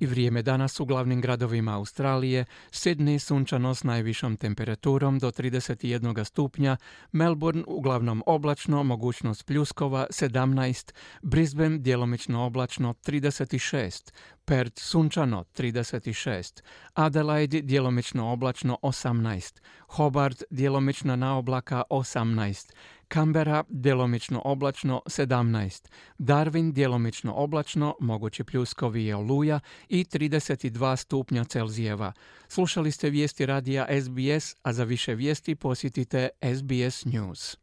I 0.02 0.06
vrijeme 0.06 0.42
danas 0.42 0.80
u 0.80 0.85
glavnim 0.85 1.21
gradovima 1.21 1.76
Australije, 1.76 2.44
Sydney 2.71 3.18
sunčano 3.18 3.75
s 3.75 3.85
najvišom 3.85 4.37
temperaturom 4.37 5.18
do 5.18 5.30
31 5.30 6.25
stupnja, 6.25 6.76
Melbourne 7.12 7.62
uglavnom 7.66 8.23
oblačno, 8.26 8.82
mogućnost 8.82 9.47
pljuskova 9.47 10.06
17, 10.11 10.92
Brisbane 11.23 11.78
djelomično 11.78 12.44
oblačno 12.44 12.92
36, 12.92 14.12
Perth 14.44 14.82
sunčano 14.82 15.44
36, 15.56 16.62
Adelaide 16.94 17.61
djelomično 17.61 18.32
oblačno 18.32 18.78
18, 18.82 19.61
Hobart 19.88 20.42
djelomično 20.50 21.16
na 21.16 21.38
oblaka 21.38 21.82
18, 21.90 22.73
Kambera 23.12 23.64
djelomično 23.69 24.42
oblačno 24.45 25.02
17, 25.07 25.88
Darwin 26.19 26.73
djelomično 26.73 27.35
oblačno, 27.35 27.95
mogući 28.00 28.45
pljuskovi 28.45 29.04
i 29.04 29.12
oluja 29.12 29.61
i 29.88 30.04
32 30.04 30.97
stupnja 30.97 31.45
Celzijeva. 31.45 32.12
Slušali 32.49 32.90
ste 32.90 33.11
vijesti 33.11 33.47
radija 33.47 33.87
SBS, 34.02 34.57
a 34.62 34.73
za 34.73 34.85
više 34.85 35.14
vijesti 35.14 35.54
posjetite 35.54 36.28
SBS 36.54 37.04
News. 37.04 37.57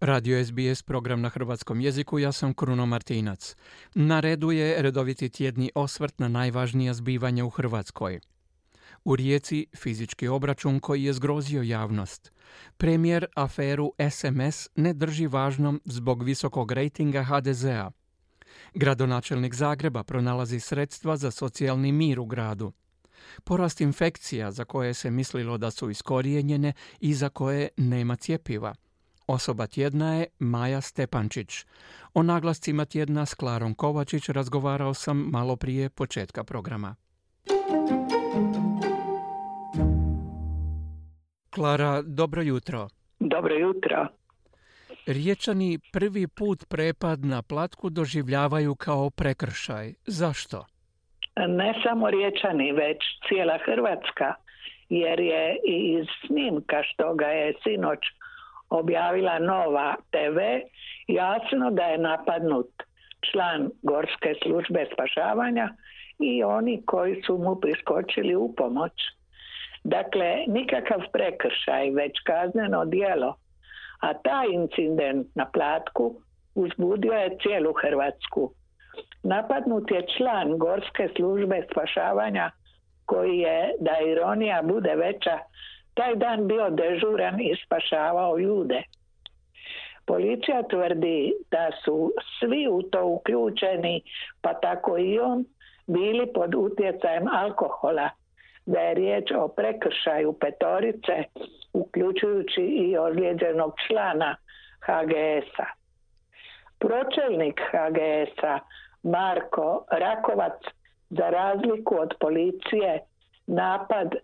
Radio 0.00 0.44
SBS 0.44 0.82
program 0.82 1.20
na 1.20 1.28
hrvatskom 1.28 1.80
jeziku, 1.80 2.18
ja 2.18 2.32
sam 2.32 2.54
Kruno 2.54 2.86
Martinac. 2.86 3.56
Na 3.94 4.20
redu 4.20 4.50
je 4.50 4.82
redoviti 4.82 5.28
tjedni 5.28 5.70
osvrt 5.74 6.18
na 6.18 6.28
najvažnija 6.28 6.94
zbivanja 6.94 7.44
u 7.44 7.50
Hrvatskoj. 7.50 8.20
U 9.04 9.16
Rijeci 9.16 9.66
fizički 9.76 10.28
obračun 10.28 10.80
koji 10.80 11.04
je 11.04 11.12
zgrozio 11.12 11.62
javnost. 11.62 12.32
Premijer 12.76 13.26
aferu 13.36 13.92
SMS 14.10 14.68
ne 14.76 14.92
drži 14.92 15.26
važnom 15.26 15.80
zbog 15.84 16.22
visokog 16.22 16.72
rejtinga 16.72 17.22
HDZ-a. 17.22 17.90
Gradonačelnik 18.74 19.54
Zagreba 19.54 20.04
pronalazi 20.04 20.60
sredstva 20.60 21.16
za 21.16 21.30
socijalni 21.30 21.92
mir 21.92 22.20
u 22.20 22.24
gradu. 22.24 22.72
Porast 23.44 23.80
infekcija 23.80 24.50
za 24.50 24.64
koje 24.64 24.94
se 24.94 25.10
mislilo 25.10 25.58
da 25.58 25.70
su 25.70 25.90
iskorijenjene 25.90 26.72
i 27.00 27.14
za 27.14 27.28
koje 27.28 27.68
nema 27.76 28.16
cjepiva. 28.16 28.74
Osoba 29.26 29.66
tjedna 29.66 30.14
je 30.14 30.26
Maja 30.38 30.80
Stepančić. 30.80 31.64
O 32.14 32.22
naglascima 32.22 32.84
tjedna 32.84 33.26
s 33.26 33.34
Klarom 33.34 33.74
Kovačić 33.74 34.28
razgovarao 34.28 34.94
sam 34.94 35.16
malo 35.16 35.56
prije 35.56 35.90
početka 35.90 36.44
programa. 36.44 36.94
Klara, 41.50 42.02
dobro 42.02 42.42
jutro. 42.42 42.88
Dobro 43.20 43.54
jutro. 43.54 44.08
Riječani 45.06 45.78
prvi 45.92 46.28
put 46.28 46.64
prepad 46.68 47.24
na 47.24 47.42
platku 47.42 47.90
doživljavaju 47.90 48.74
kao 48.74 49.10
prekršaj. 49.10 49.94
Zašto? 50.06 50.66
Ne 51.36 51.74
samo 51.82 52.10
riječani, 52.10 52.72
već 52.72 52.98
cijela 53.28 53.58
Hrvatska, 53.64 54.34
jer 54.88 55.20
je 55.20 55.56
i 55.68 55.98
iz 56.00 56.06
snimka 56.26 56.82
što 56.82 57.14
ga 57.14 57.26
je 57.26 57.54
sinoć 57.62 57.98
objavila 58.70 59.38
Nova 59.38 59.94
TV 60.10 60.38
jasno 61.08 61.70
da 61.70 61.82
je 61.82 61.98
napadnut 61.98 62.70
član 63.30 63.70
Gorske 63.82 64.34
službe 64.42 64.86
spašavanja 64.92 65.68
i 66.18 66.44
oni 66.44 66.82
koji 66.86 67.22
su 67.22 67.38
mu 67.38 67.60
priskočili 67.60 68.36
u 68.36 68.54
pomoć. 68.56 68.92
Dakle, 69.84 70.44
nikakav 70.46 71.00
prekršaj, 71.12 71.90
već 71.90 72.12
kazneno 72.24 72.84
djelo. 72.84 73.36
A 74.00 74.14
taj 74.14 74.46
incident 74.52 75.26
na 75.34 75.46
platku 75.52 76.14
uzbudio 76.54 77.12
je 77.12 77.36
cijelu 77.42 77.72
Hrvatsku. 77.72 78.52
Napadnut 79.22 79.90
je 79.90 80.06
član 80.16 80.58
Gorske 80.58 81.08
službe 81.16 81.66
spašavanja 81.70 82.50
koji 83.06 83.38
je, 83.38 83.72
da 83.80 83.92
ironija 84.10 84.62
bude 84.62 84.94
veća, 84.94 85.38
taj 85.94 86.16
dan 86.16 86.48
bio 86.48 86.70
dežuran 86.70 87.40
i 87.40 87.56
spašavao 87.66 88.38
ljude. 88.38 88.82
Policija 90.06 90.62
tvrdi 90.62 91.32
da 91.50 91.70
su 91.84 92.12
svi 92.38 92.68
u 92.70 92.82
to 92.82 93.04
uključeni, 93.06 94.02
pa 94.40 94.54
tako 94.54 94.98
i 94.98 95.18
on, 95.18 95.44
bili 95.86 96.32
pod 96.32 96.54
utjecajem 96.54 97.28
alkohola. 97.28 98.10
da 98.66 98.80
je 98.80 98.94
riječ 98.94 99.30
o 99.36 99.48
prekršaju 99.48 100.32
petorice, 100.32 101.24
uključujući 101.72 102.60
i 102.60 102.98
ozlijeđenog 102.98 103.74
člana 103.86 104.36
HGS-a. 104.80 105.66
Pročelnik 106.78 107.60
HGS-a 107.60 108.58
Marko 109.02 109.84
Rakovac 109.90 110.60
za 111.10 111.30
razliku 111.30 111.96
od 112.00 112.14
policije 112.20 113.00
napad 113.46 114.14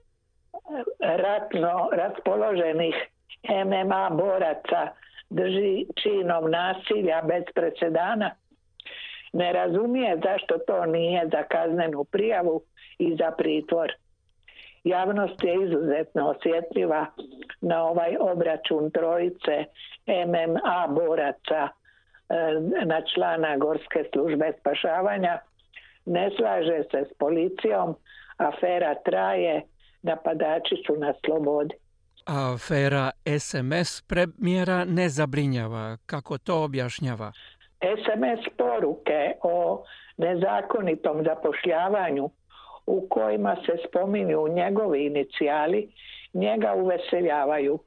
ratno 1.00 1.88
raspoloženih 1.92 2.94
MMA 3.48 4.10
boraca 4.10 4.88
drži 5.30 5.86
činom 6.02 6.50
nasilja 6.50 7.22
bez 7.28 7.44
presedana. 7.54 8.30
Ne 9.32 9.52
razumije 9.52 10.18
zašto 10.24 10.58
to 10.58 10.86
nije 10.86 11.28
za 11.32 11.42
kaznenu 11.42 12.04
prijavu 12.04 12.62
i 12.98 13.16
za 13.16 13.30
pritvor. 13.30 13.92
Javnost 14.84 15.44
je 15.44 15.54
izuzetno 15.64 16.28
osjetljiva 16.28 17.06
na 17.60 17.84
ovaj 17.84 18.16
obračun 18.20 18.90
trojice 18.90 19.64
MMA 20.06 20.86
boraca 20.88 21.68
e, 21.68 21.74
na 22.84 23.00
člana 23.14 23.56
Gorske 23.56 24.04
službe 24.12 24.52
spašavanja. 24.60 25.38
Ne 26.06 26.30
slaže 26.36 26.82
se 26.90 27.04
s 27.10 27.18
policijom, 27.18 27.96
afera 28.36 28.94
traje, 28.94 29.62
napadači 30.02 30.76
su 30.86 30.96
na 30.96 31.14
slobodi. 31.24 31.74
Afera 32.26 33.10
SMS 33.40 34.02
premijera 34.02 34.84
ne 34.84 35.08
zabrinjava. 35.08 35.96
Kako 36.06 36.38
to 36.38 36.64
objašnjava? 36.64 37.32
SMS 37.80 38.56
poruke 38.56 39.32
o 39.42 39.84
nezakonitom 40.16 41.24
zapošljavanju 41.24 42.30
u 42.86 43.06
kojima 43.08 43.56
se 43.66 43.72
spominju 43.88 44.48
njegovi 44.48 45.06
inicijali, 45.06 45.92
njega 46.34 46.74
uveseljavaju. 46.74 47.78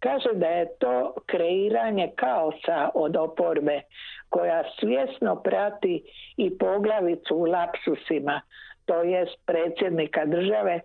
Kaže 0.00 0.28
da 0.32 0.46
je 0.46 0.78
to 0.78 1.14
kreiranje 1.26 2.12
kaosa 2.16 2.90
od 2.94 3.16
oporbe 3.16 3.80
koja 4.28 4.62
svjesno 4.80 5.36
prati 5.36 6.02
i 6.36 6.58
poglavicu 6.58 7.34
u 7.34 7.44
lapsusima, 7.44 8.40
to 8.84 9.02
jest 9.02 9.36
predsjednika 9.46 10.26
države 10.26 10.80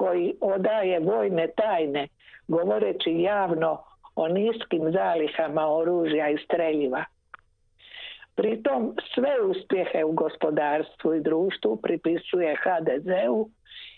koji 0.00 0.34
odaje 0.40 1.00
vojne 1.00 1.48
tajne 1.56 2.08
govoreći 2.48 3.10
javno 3.10 3.82
o 4.16 4.28
niskim 4.28 4.92
zalihama 4.92 5.76
oružja 5.76 6.28
i 6.28 6.38
streljiva. 6.44 7.04
Pritom 8.34 8.94
sve 9.14 9.40
uspjehe 9.40 10.04
u 10.04 10.12
gospodarstvu 10.12 11.14
i 11.14 11.20
društvu 11.20 11.76
pripisuje 11.76 12.56
HDZ-u 12.62 13.48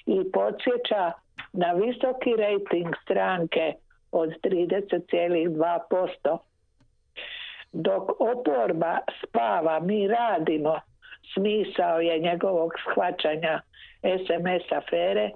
i 0.06 0.32
podsjeća 0.32 1.12
na 1.52 1.72
visoki 1.72 2.36
rejting 2.36 2.94
stranke 3.02 3.74
od 4.12 4.30
30,2%. 4.42 6.38
Dok 7.72 8.20
oporba 8.20 8.98
spava, 9.22 9.80
mi 9.80 10.08
radimo, 10.08 10.80
smisao 11.34 12.00
je 12.00 12.18
njegovog 12.18 12.72
shvaćanja 12.84 13.60
SMS 14.02 14.72
afere 14.72 15.30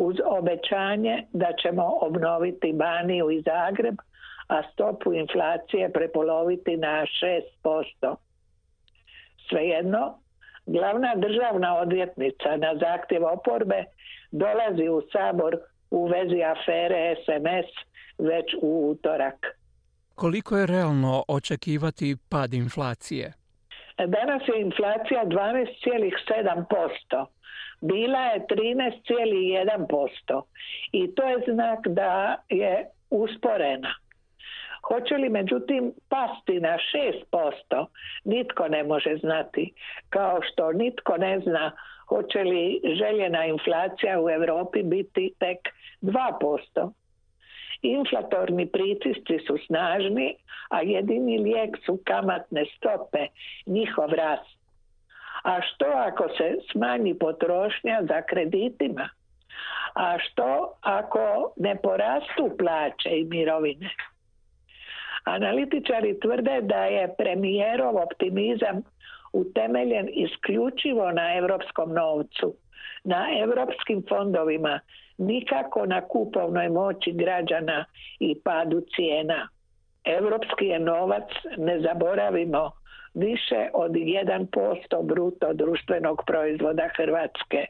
uz 0.00 0.16
obećanje 0.24 1.24
da 1.32 1.48
ćemo 1.62 1.98
obnoviti 2.00 2.72
Baniju 2.72 3.30
i 3.30 3.42
Zagreb, 3.42 3.94
a 4.48 4.62
stopu 4.72 5.12
inflacije 5.12 5.92
prepoloviti 5.92 6.76
na 6.76 7.04
6%. 7.64 8.16
Svejedno, 9.48 10.18
glavna 10.66 11.14
državna 11.16 11.76
odvjetnica 11.76 12.56
na 12.56 12.74
zahtjev 12.80 13.24
oporbe 13.24 13.84
dolazi 14.30 14.88
u 14.88 15.02
sabor 15.12 15.56
u 15.90 16.06
vezi 16.06 16.42
afere 16.42 17.16
SMS 17.24 17.70
već 18.18 18.54
u 18.62 18.90
utorak. 18.90 19.46
Koliko 20.14 20.56
je 20.56 20.66
realno 20.66 21.24
očekivati 21.28 22.16
pad 22.30 22.54
inflacije? 22.54 23.32
Danas 23.98 24.42
je 24.48 24.60
inflacija 24.60 25.24
12,7%. 25.24 27.26
Bila 27.80 28.18
je 28.18 28.46
13,1% 28.48 30.42
i 30.92 31.14
to 31.14 31.22
je 31.22 31.44
znak 31.52 31.86
da 31.86 32.36
je 32.48 32.90
usporena. 33.10 33.94
Hoće 34.88 35.14
li 35.14 35.28
međutim 35.28 35.92
pasti 36.08 36.60
na 36.60 36.76
6%, 37.32 37.86
nitko 38.24 38.68
ne 38.68 38.84
može 38.84 39.16
znati, 39.16 39.72
kao 40.08 40.40
što 40.42 40.72
nitko 40.72 41.16
ne 41.16 41.40
zna 41.40 41.72
hoće 42.08 42.38
li 42.38 42.80
željena 42.84 43.46
inflacija 43.46 44.20
u 44.20 44.30
Europi 44.30 44.82
biti 44.82 45.34
tek 45.38 45.58
2%. 46.02 46.92
Inflatorni 47.82 48.66
pritisci 48.66 49.38
su 49.46 49.58
snažni, 49.66 50.36
a 50.68 50.82
jedini 50.82 51.38
lijek 51.38 51.76
su 51.86 51.98
kamatne 52.04 52.64
stope, 52.76 53.26
njihov 53.66 54.10
rast. 54.10 54.59
A 55.42 55.60
što 55.62 55.86
ako 55.86 56.28
se 56.36 56.56
smanji 56.72 57.14
potrošnja 57.18 58.00
za 58.08 58.22
kreditima? 58.22 59.08
A 59.94 60.18
što 60.18 60.74
ako 60.80 61.52
ne 61.56 61.76
porastu 61.82 62.56
plaće 62.58 63.18
i 63.18 63.24
mirovine? 63.24 63.90
Analitičari 65.24 66.20
tvrde 66.20 66.60
da 66.60 66.84
je 66.84 67.14
premijerov 67.18 67.96
optimizam 67.96 68.82
utemeljen 69.32 70.08
isključivo 70.12 71.12
na 71.12 71.36
europskom 71.36 71.92
novcu, 71.92 72.54
na 73.04 73.26
europskim 73.40 74.02
fondovima, 74.08 74.80
nikako 75.18 75.86
na 75.86 76.00
kupovnoj 76.00 76.68
moći 76.68 77.12
građana 77.12 77.84
i 78.20 78.40
padu 78.44 78.82
cijena. 78.96 79.48
Europski 80.04 80.66
je 80.66 80.78
novac, 80.78 81.28
ne 81.56 81.80
zaboravimo, 81.80 82.70
više 83.14 83.68
od 83.74 83.92
1% 83.92 85.02
bruto 85.02 85.52
društvenog 85.52 86.22
proizvoda 86.26 86.88
Hrvatske. 86.96 87.66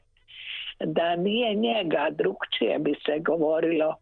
Da 0.84 1.16
nije 1.16 1.54
njega, 1.54 2.06
drugčije 2.10 2.78
bi 2.78 2.94
se 3.06 3.18
govorilo 3.18 3.94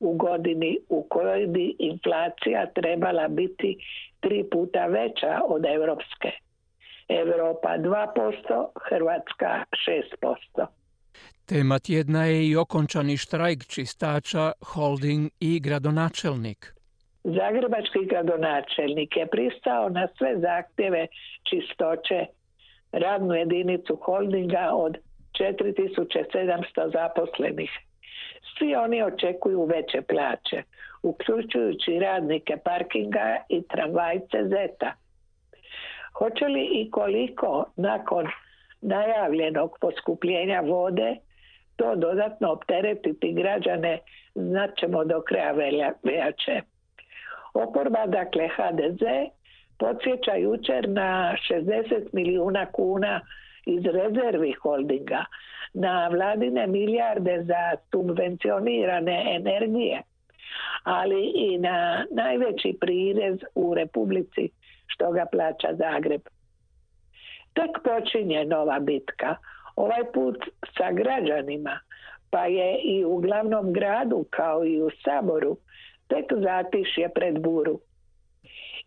u 0.00 0.16
godini 0.16 0.78
u 0.88 1.06
kojoj 1.08 1.46
bi 1.46 1.76
inflacija 1.78 2.66
trebala 2.74 3.28
biti 3.28 3.76
tri 4.20 4.44
puta 4.50 4.86
veća 4.86 5.40
od 5.48 5.64
europske. 5.66 6.30
Europa 7.08 7.68
2%, 7.78 8.66
Hrvatska 8.88 9.64
6%. 10.56 10.66
Tema 11.46 11.78
tjedna 11.78 12.24
je 12.24 12.48
i 12.48 12.56
okončani 12.56 13.16
štrajk 13.16 13.64
čistača, 13.66 14.52
holding 14.74 15.30
i 15.40 15.60
gradonačelnik. 15.60 16.74
Zagrebački 17.24 18.04
gradonačelnik 18.04 19.16
je 19.16 19.26
pristao 19.26 19.88
na 19.88 20.08
sve 20.18 20.38
zahtjeve 20.38 21.06
čistoće 21.42 22.26
radnu 22.92 23.34
jedinicu 23.34 23.96
holdinga 23.96 24.70
od 24.72 24.96
4700 25.40 26.92
zaposlenih. 26.92 27.70
Svi 28.58 28.74
oni 28.74 29.02
očekuju 29.02 29.64
veće 29.64 30.02
plaće, 30.02 30.62
uključujući 31.02 31.98
radnike 31.98 32.56
parkinga 32.64 33.36
i 33.48 33.62
tramvajce 33.68 34.38
Zeta. 34.42 34.92
Hoće 36.18 36.44
li 36.44 36.64
i 36.72 36.90
koliko 36.90 37.64
nakon 37.76 38.26
najavljenog 38.80 39.78
poskupljenja 39.80 40.60
vode 40.60 41.16
to 41.76 41.96
dodatno 41.96 42.52
opteretiti 42.52 43.32
građane, 43.32 43.98
znaćemo 44.34 45.04
do 45.04 45.22
kraja 45.22 45.52
veljače. 46.02 46.73
Oporba, 47.54 48.06
dakle 48.06 48.48
HDZ, 48.48 49.02
podsjeća 49.78 50.34
jučer 50.34 50.88
na 50.88 51.34
60 51.50 52.08
milijuna 52.12 52.66
kuna 52.66 53.20
iz 53.66 53.84
rezervi 53.84 54.52
holdinga, 54.52 55.24
na 55.74 56.08
vladine 56.08 56.66
milijarde 56.66 57.42
za 57.42 57.76
subvencionirane 57.90 59.36
energije, 59.36 60.02
ali 60.82 61.32
i 61.34 61.58
na 61.58 62.04
najveći 62.10 62.76
prirez 62.80 63.38
u 63.54 63.74
Republici 63.74 64.48
što 64.86 65.12
ga 65.12 65.26
plaća 65.32 65.68
Zagreb. 65.72 66.20
Tek 67.52 67.70
počinje 67.84 68.44
nova 68.44 68.78
bitka, 68.78 69.36
ovaj 69.76 70.12
put 70.14 70.44
sa 70.78 70.92
građanima, 70.92 71.80
pa 72.30 72.46
je 72.46 72.78
i 72.78 73.04
u 73.04 73.16
glavnom 73.16 73.72
gradu 73.72 74.24
kao 74.30 74.64
i 74.64 74.82
u 74.82 74.90
Saboru 75.04 75.56
tek 76.14 76.32
zatišje 76.42 77.08
pred 77.14 77.38
buru. 77.38 77.80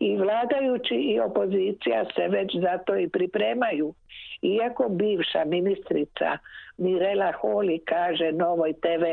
I 0.00 0.16
vladajući 0.16 0.94
i 0.94 1.20
opozicija 1.20 2.04
se 2.14 2.28
već 2.28 2.56
zato 2.56 2.96
i 2.96 3.08
pripremaju. 3.08 3.94
Iako 4.42 4.88
bivša 4.88 5.44
ministrica 5.44 6.38
Mirela 6.78 7.32
Holi 7.32 7.78
kaže 7.84 8.32
Novoj 8.32 8.72
TV, 8.72 9.04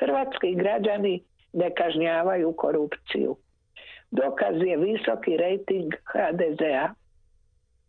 hrvatski 0.00 0.54
građani 0.54 1.22
ne 1.52 1.74
kažnjavaju 1.74 2.52
korupciju. 2.52 3.36
Dokaz 4.10 4.54
je 4.66 4.76
visoki 4.76 5.36
rejting 5.36 5.94
HDZ-a. 6.04 6.88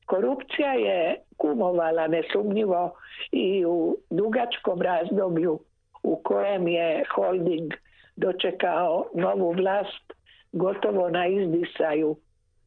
Korupcija 0.05 0.73
je 0.73 1.15
kumovala 1.37 2.07
nesumnjivo 2.07 2.91
i 3.31 3.65
u 3.65 3.97
dugačkom 4.09 4.81
razdoblju 4.81 5.59
u 6.03 6.21
kojem 6.23 6.67
je 6.67 7.03
holding 7.15 7.73
dočekao 8.21 9.05
novu 9.13 9.51
vlast 9.51 10.05
gotovo 10.51 11.09
na 11.09 11.27
izdisaju 11.27 12.15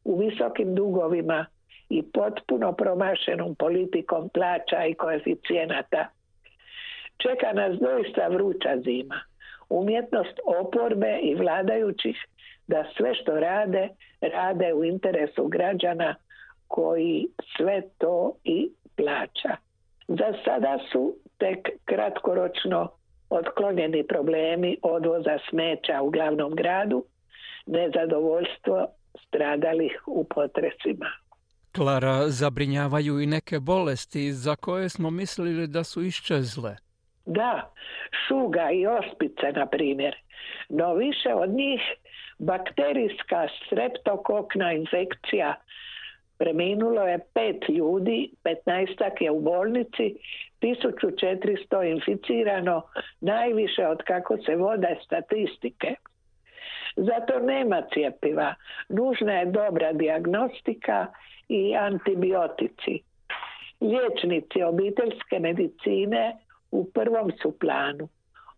u 0.03 0.17
visokim 0.17 0.75
dugovima 0.75 1.45
i 1.89 2.03
potpuno 2.13 2.73
promašenom 2.73 3.55
politikom 3.55 4.29
plaća 4.29 4.85
i 4.85 4.93
koeficijenata. 4.93 6.07
Čeka 7.17 7.53
nas 7.53 7.79
doista 7.79 8.27
vruća 8.27 8.77
zima. 8.83 9.19
Umjetnost 9.69 10.39
oporbe 10.45 11.19
i 11.21 11.35
vladajućih 11.35 12.17
da 12.67 12.85
sve 12.97 13.15
što 13.15 13.39
rade, 13.39 13.89
rade 14.21 14.73
u 14.73 14.83
interesu 14.83 15.47
građana 15.47 16.15
koji 16.67 17.27
sve 17.57 17.81
to 17.97 18.35
i 18.43 18.69
plaća. 18.95 19.55
Za 20.07 20.33
sada 20.45 20.79
su 20.91 21.15
tek 21.37 21.69
kratkoročno 21.85 22.89
otklonjeni 23.29 24.07
problemi 24.07 24.77
odvoza 24.81 25.37
smeća 25.49 26.01
u 26.01 26.09
glavnom 26.09 26.55
gradu, 26.55 27.05
nezadovoljstvo 27.65 28.87
stradalih 29.27 30.03
u 30.07 30.23
potresima. 30.23 31.11
Klara, 31.75 32.29
zabrinjavaju 32.29 33.21
i 33.21 33.25
neke 33.25 33.59
bolesti 33.59 34.31
za 34.31 34.55
koje 34.55 34.89
smo 34.89 35.09
mislili 35.09 35.67
da 35.67 35.83
su 35.83 36.03
iščezle. 36.03 36.75
Da, 37.25 37.71
šuga 38.27 38.69
i 38.71 38.87
ospice, 38.87 39.51
na 39.55 39.65
primjer. 39.65 40.15
No 40.69 40.93
više 40.93 41.33
od 41.33 41.49
njih 41.49 41.81
bakterijska 42.39 43.47
streptokokna 43.65 44.73
infekcija 44.73 45.55
Preminulo 46.37 47.01
je 47.01 47.19
pet 47.33 47.69
ljudi, 47.69 48.31
15 48.43 49.23
je 49.23 49.31
u 49.31 49.39
bolnici, 49.41 50.15
1400 50.65 51.91
inficirano, 51.91 52.81
najviše 53.21 53.87
od 53.87 54.03
kako 54.03 54.37
se 54.37 54.55
vode 54.55 54.95
statistike. 55.05 55.95
Zato 56.95 57.39
nema 57.39 57.81
cijepiva. 57.93 58.55
Nužna 58.89 59.33
je 59.33 59.45
dobra 59.45 59.93
dijagnostika 59.93 61.07
i 61.47 61.75
antibiotici. 61.75 62.99
Liječnici 63.81 64.63
obiteljske 64.63 65.39
medicine 65.39 66.37
u 66.71 66.91
prvom 66.91 67.31
su 67.41 67.59
planu. 67.59 68.07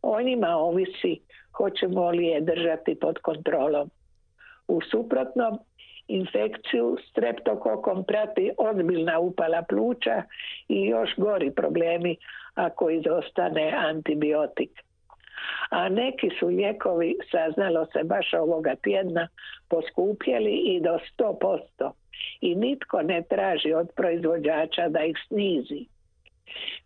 O 0.01 0.21
njima 0.21 0.47
ovisi 0.47 1.19
hoćemo 1.57 2.09
li 2.09 2.25
je 2.25 2.41
držati 2.41 2.95
pod 2.95 3.17
kontrolom. 3.17 3.89
U 4.67 4.81
suprotnom, 4.81 5.59
infekciju 6.07 6.97
streptokokom 7.09 8.03
prati 8.03 8.51
ozbiljna 8.57 9.19
upala 9.19 9.61
pluća 9.69 10.23
i 10.67 10.85
još 10.85 11.09
gori 11.17 11.51
problemi 11.51 12.17
ako 12.55 12.89
izostane 12.89 13.73
antibiotik. 13.75 14.71
A 15.69 15.89
neki 15.89 16.29
su 16.39 16.47
lijekovi, 16.47 17.15
saznalo 17.31 17.85
se 17.85 18.03
baš 18.03 18.33
ovoga 18.33 18.75
tjedna, 18.75 19.27
poskupjeli 19.67 20.55
i 20.55 20.81
do 20.81 20.99
100% 21.17 21.91
i 22.41 22.55
nitko 22.55 23.01
ne 23.01 23.23
traži 23.29 23.73
od 23.73 23.89
proizvođača 23.95 24.89
da 24.89 25.03
ih 25.03 25.17
snizi. 25.27 25.85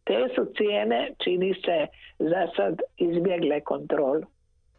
Te 0.03 0.27
su 0.36 0.53
cijene, 0.57 1.12
čini 1.23 1.53
se, 1.53 1.88
za 2.19 2.47
sad 2.55 2.79
izbjegle 2.97 3.62
kontrolu. 3.62 4.23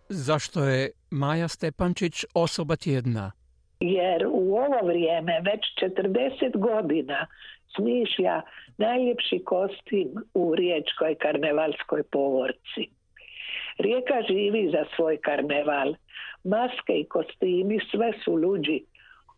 Zašto 0.08 0.64
je 0.64 0.90
Maja 1.10 1.48
Stepančić 1.48 2.24
osoba 2.34 2.76
tjedna? 2.76 3.41
Jer 3.84 4.26
u 4.26 4.56
ovo 4.56 4.86
vrijeme 4.86 5.40
već 5.44 5.92
40 5.94 6.56
godina 6.56 7.26
smišlja 7.74 8.42
najljepši 8.78 9.38
kostim 9.44 10.08
u 10.34 10.54
riječkoj 10.54 11.14
karnevalskoj 11.14 12.02
povorci. 12.02 12.88
Rijeka 13.78 14.22
živi 14.28 14.70
za 14.72 14.84
svoj 14.96 15.16
karneval. 15.16 15.94
Maske 16.44 16.92
i 16.92 17.04
kostimi 17.04 17.78
sve 17.90 18.12
su 18.24 18.34
luđi 18.34 18.80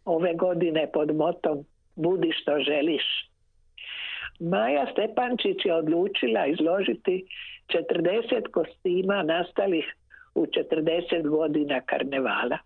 ove 0.04 0.34
godine 0.34 0.90
pod 0.92 1.16
motom 1.16 1.64
Budi 1.96 2.32
što 2.32 2.58
želiš. 2.60 3.30
Maja 4.40 4.86
Stepančić 4.92 5.64
je 5.64 5.74
odlučila 5.74 6.46
izložiti 6.46 7.24
40 7.68 8.50
kostima 8.50 9.22
nastalih 9.22 9.84
u 10.34 10.46
40 10.46 11.28
godina 11.28 11.80
karnevala. 11.80 12.58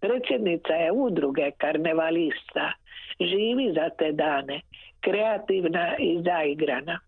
Predsjednica 0.00 0.72
je 0.72 0.92
udruge 0.92 1.50
karnevalista, 1.58 2.72
živi 3.20 3.72
za 3.74 3.90
te 3.98 4.12
dane, 4.12 4.60
kreativna 5.00 5.96
i 5.98 6.22
zaigrana. 6.22 7.00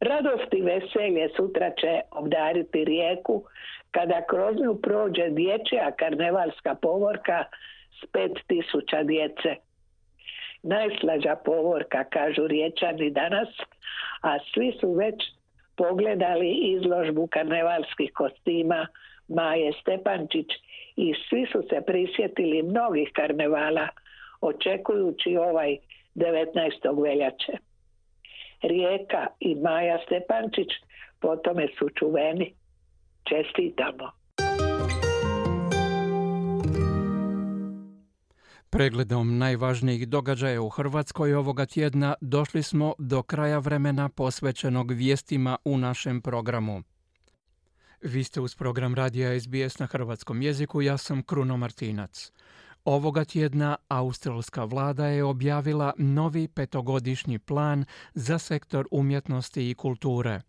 Radost 0.00 0.54
i 0.54 0.60
veselje 0.60 1.28
sutra 1.36 1.70
će 1.70 2.00
obdariti 2.10 2.84
rijeku 2.84 3.44
kada 3.90 4.22
kroz 4.30 4.56
nju 4.56 4.74
prođe 4.82 5.28
dječja 5.30 5.90
karnevalska 5.98 6.74
povorka 6.74 7.44
s 8.00 8.06
pet 8.12 8.32
tisuća 8.46 9.02
djece. 9.02 9.56
Najslađa 10.62 11.36
povorka, 11.44 12.04
kažu 12.04 12.46
riječani 12.46 13.10
danas, 13.10 13.48
a 14.22 14.38
svi 14.54 14.72
su 14.80 14.92
već 14.92 15.14
pogledali 15.76 16.50
izložbu 16.54 17.26
karnevalskih 17.26 18.12
kostima 18.14 18.86
Maje 19.28 19.72
Stepančić 19.80 20.46
i 20.96 21.14
svi 21.28 21.46
su 21.52 21.62
se 21.68 21.80
prisjetili 21.86 22.62
mnogih 22.62 23.08
karnevala 23.12 23.88
očekujući 24.40 25.36
ovaj 25.36 25.76
19. 26.14 27.02
veljače. 27.02 27.52
Rijeka 28.62 29.26
i 29.40 29.54
Maja 29.54 29.98
Stepančić 30.06 30.68
po 31.20 31.36
tome 31.36 31.68
su 31.78 31.88
čuveni. 31.98 32.54
Čestitamo. 33.28 34.10
Pregledom 38.70 39.38
najvažnijih 39.38 40.08
događaja 40.08 40.62
u 40.62 40.68
Hrvatskoj 40.68 41.34
ovoga 41.34 41.66
tjedna 41.66 42.14
došli 42.20 42.62
smo 42.62 42.94
do 42.98 43.22
kraja 43.22 43.58
vremena 43.58 44.08
posvećenog 44.08 44.92
vijestima 44.92 45.56
u 45.64 45.78
našem 45.78 46.20
programu. 46.20 46.82
Vi 48.04 48.24
ste 48.24 48.40
uz 48.40 48.54
program 48.54 48.94
Radija 48.94 49.40
SBS 49.40 49.78
na 49.78 49.86
hrvatskom 49.86 50.42
jeziku, 50.42 50.82
ja 50.82 50.98
sam 50.98 51.22
Kruno 51.22 51.56
Martinac. 51.56 52.32
Ovoga 52.84 53.24
tjedna 53.24 53.76
australska 53.88 54.64
vlada 54.64 55.06
je 55.06 55.24
objavila 55.24 55.92
novi 55.98 56.48
petogodišnji 56.48 57.38
plan 57.38 57.84
za 58.14 58.38
sektor 58.38 58.88
umjetnosti 58.90 59.70
i 59.70 59.74
kulture. 59.74 60.40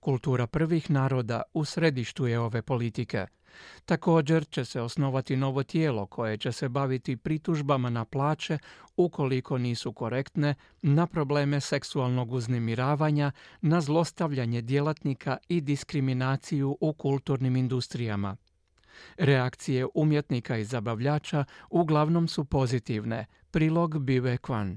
Kultura 0.00 0.46
prvih 0.46 0.90
naroda 0.90 1.42
u 1.54 1.64
središtu 1.64 2.26
je 2.26 2.40
ove 2.40 2.62
politike– 2.62 3.26
Također 3.84 4.44
će 4.50 4.64
se 4.64 4.80
osnovati 4.80 5.36
novo 5.36 5.62
tijelo 5.62 6.06
koje 6.06 6.36
će 6.36 6.52
se 6.52 6.68
baviti 6.68 7.16
pritužbama 7.16 7.90
na 7.90 8.04
plaće 8.04 8.58
ukoliko 8.96 9.58
nisu 9.58 9.92
korektne, 9.92 10.54
na 10.82 11.06
probleme 11.06 11.60
seksualnog 11.60 12.32
uznemiravanja, 12.32 13.32
na 13.60 13.80
zlostavljanje 13.80 14.60
djelatnika 14.60 15.36
i 15.48 15.60
diskriminaciju 15.60 16.76
u 16.80 16.92
kulturnim 16.92 17.56
industrijama. 17.56 18.36
Reakcije 19.16 19.86
umjetnika 19.94 20.56
i 20.56 20.64
zabavljača 20.64 21.44
uglavnom 21.70 22.28
su 22.28 22.44
pozitivne. 22.44 23.26
Prilog 23.50 23.98
Bive 23.98 24.36
Kwan. 24.36 24.76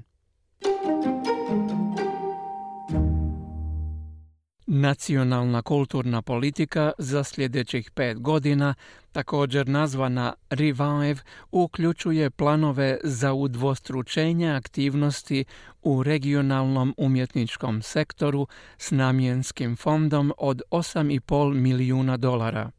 Nacionalna 4.68 5.62
kulturna 5.62 6.22
politika 6.22 6.92
za 6.98 7.24
sljedećih 7.24 7.90
pet 7.90 8.20
godina, 8.20 8.74
također 9.12 9.68
nazvana 9.68 10.34
Revive, 10.50 11.16
uključuje 11.50 12.30
planove 12.30 12.98
za 13.04 13.32
udvostručenje 13.32 14.50
aktivnosti 14.50 15.44
u 15.82 16.02
regionalnom 16.02 16.94
umjetničkom 16.96 17.82
sektoru 17.82 18.46
s 18.78 18.90
namjenskim 18.90 19.76
fondom 19.76 20.32
od 20.38 20.62
8,5 20.70 21.54
milijuna 21.54 22.16
dolara. 22.16 22.70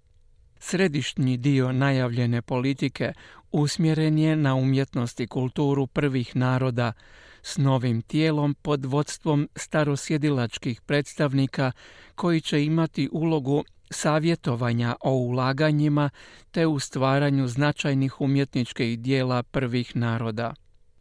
Središnji 0.60 1.38
dio 1.38 1.72
najavljene 1.72 2.42
politike 2.42 3.14
usmjeren 3.52 4.18
je 4.18 4.36
na 4.36 4.56
umjetnost 4.56 5.20
i 5.20 5.28
kulturu 5.28 5.88
prvih 5.88 6.36
naroda, 6.36 6.94
s 7.48 7.58
novim 7.58 8.02
tijelom 8.02 8.54
pod 8.54 8.86
vodstvom 8.86 9.50
starosjedilačkih 9.56 10.82
predstavnika 10.82 11.72
koji 12.16 12.42
će 12.42 12.66
imati 12.66 13.10
ulogu 13.12 13.64
savjetovanja 13.90 14.96
o 15.02 15.12
ulaganjima 15.12 16.10
te 16.52 16.68
u 16.68 16.80
stvaranju 16.80 17.48
značajnih 17.48 18.22
umjetničkih 18.22 19.00
dijela 19.00 19.44
prvih 19.44 19.96
naroda. 19.96 20.54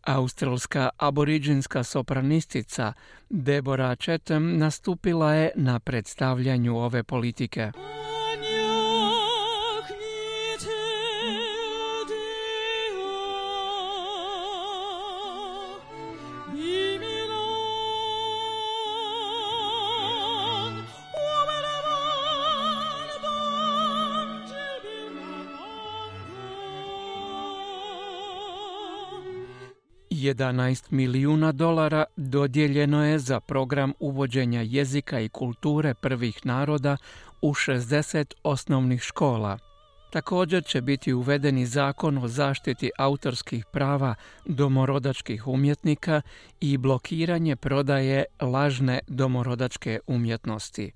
Australska 0.02 0.88
aboriđinska 0.96 1.82
sopranistica 1.82 2.92
Deborah 3.30 3.98
Chatham 3.98 4.59
nastupila 4.59 5.35
je 5.35 5.50
na 5.56 5.80
predstavljanju 5.80 6.76
ove 6.76 7.02
politike. 7.02 7.72
11 30.26 30.92
milijuna 30.92 31.52
dolara 31.52 32.04
dodijeljeno 32.16 33.04
je 33.04 33.18
za 33.18 33.40
program 33.40 33.92
uvođenja 34.00 34.60
jezika 34.62 35.20
i 35.20 35.28
kulture 35.28 35.94
prvih 35.94 36.46
naroda 36.46 36.96
u 37.42 37.54
60 37.54 38.34
osnovnih 38.42 39.02
škola. 39.02 39.58
Također 40.10 40.64
će 40.64 40.80
biti 40.80 41.12
uvedeni 41.12 41.66
zakon 41.66 42.18
o 42.18 42.28
zaštiti 42.28 42.90
autorskih 42.98 43.64
prava 43.72 44.14
domorodačkih 44.44 45.46
umjetnika 45.46 46.22
i 46.60 46.76
blokiranje 46.76 47.56
prodaje 47.56 48.24
lažne 48.40 49.00
domorodačke 49.08 50.00
umjetnosti. 50.06 50.92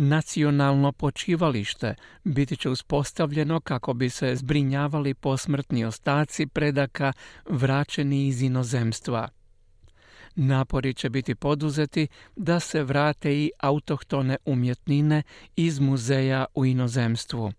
Nacionalno 0.00 0.92
počivalište 0.92 1.94
biti 2.24 2.56
će 2.56 2.70
uspostavljeno 2.70 3.60
kako 3.60 3.94
bi 3.94 4.10
se 4.10 4.36
zbrinjavali 4.36 5.14
posmrtni 5.14 5.84
ostaci 5.84 6.46
predaka 6.46 7.12
vraćeni 7.48 8.26
iz 8.26 8.42
inozemstva. 8.42 9.28
Napori 10.34 10.94
će 10.94 11.10
biti 11.10 11.34
poduzeti 11.34 12.06
da 12.36 12.60
se 12.60 12.82
vrate 12.82 13.34
i 13.34 13.50
autohtone 13.60 14.36
umjetnine 14.44 15.22
iz 15.56 15.80
muzeja 15.80 16.46
u 16.54 16.66
inozemstvu. 16.66 17.52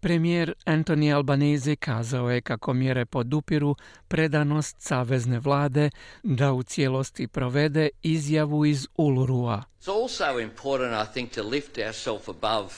Premijer 0.00 0.54
Anthony 0.66 1.14
Albanese 1.14 1.76
kazao 1.76 2.30
je 2.30 2.40
kako 2.40 2.74
mjere 2.74 3.04
podupiru 3.04 3.76
predanost 4.08 4.76
savezne 4.78 5.38
vlade 5.38 5.90
da 6.22 6.52
u 6.52 6.62
cijelosti 6.62 7.26
provede 7.26 7.88
izjavu 8.02 8.66
iz 8.66 8.86
Ulurua. 8.96 9.62
It's 9.80 10.02
also 10.02 10.40
important, 10.40 11.08
I 11.08 11.12
think, 11.12 11.32
to 11.32 11.42
lift 11.42 11.78
ourselves 11.78 12.28
above 12.28 12.68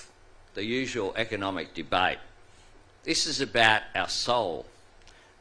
the 0.53 0.63
usual 0.83 1.13
economic 1.17 1.69
debate. 1.77 2.21
This 3.03 3.27
is 3.27 3.41
about 3.41 3.83
our 3.95 4.09
soul. 4.09 4.63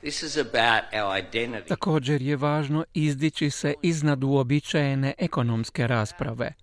This 0.01 0.23
is 0.23 0.37
about 0.37 0.83
our 0.93 1.19
identity. 1.19 1.67
Također 1.67 2.21
je 2.21 2.35
važno 2.35 2.85
izdići 2.93 3.49
se 3.49 3.73
iznad 3.81 4.23
uobičajene 4.23 5.13
ekonomske 5.17 5.87
rasprave. 5.87 6.53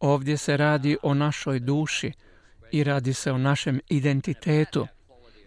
Ovdje 0.00 0.36
se 0.36 0.56
radi 0.56 0.96
o 1.02 1.14
našoj 1.14 1.58
duši, 1.58 2.12
i 2.74 2.84
radi 2.84 3.12
se 3.14 3.32
o 3.32 3.38
našem 3.38 3.80
identitetu. 3.88 4.86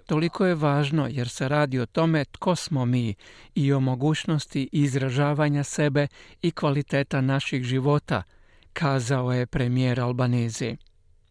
Toliko 0.05 0.45
je 0.45 0.55
važno 0.55 1.07
jer 1.11 1.29
se 1.29 1.47
radi 1.47 1.79
o 1.79 1.85
tome 1.85 2.25
tko 2.25 2.55
smo 2.55 2.85
mi 2.85 3.15
i 3.55 3.73
o 3.73 3.79
mogućnosti 3.79 4.69
izražavanja 4.71 5.63
sebe 5.63 6.07
i 6.41 6.51
kvaliteta 6.51 7.21
naših 7.21 7.63
života, 7.63 8.23
kazao 8.73 9.33
je 9.33 9.45
premijer 9.45 9.99
Albanezi. 9.99 10.77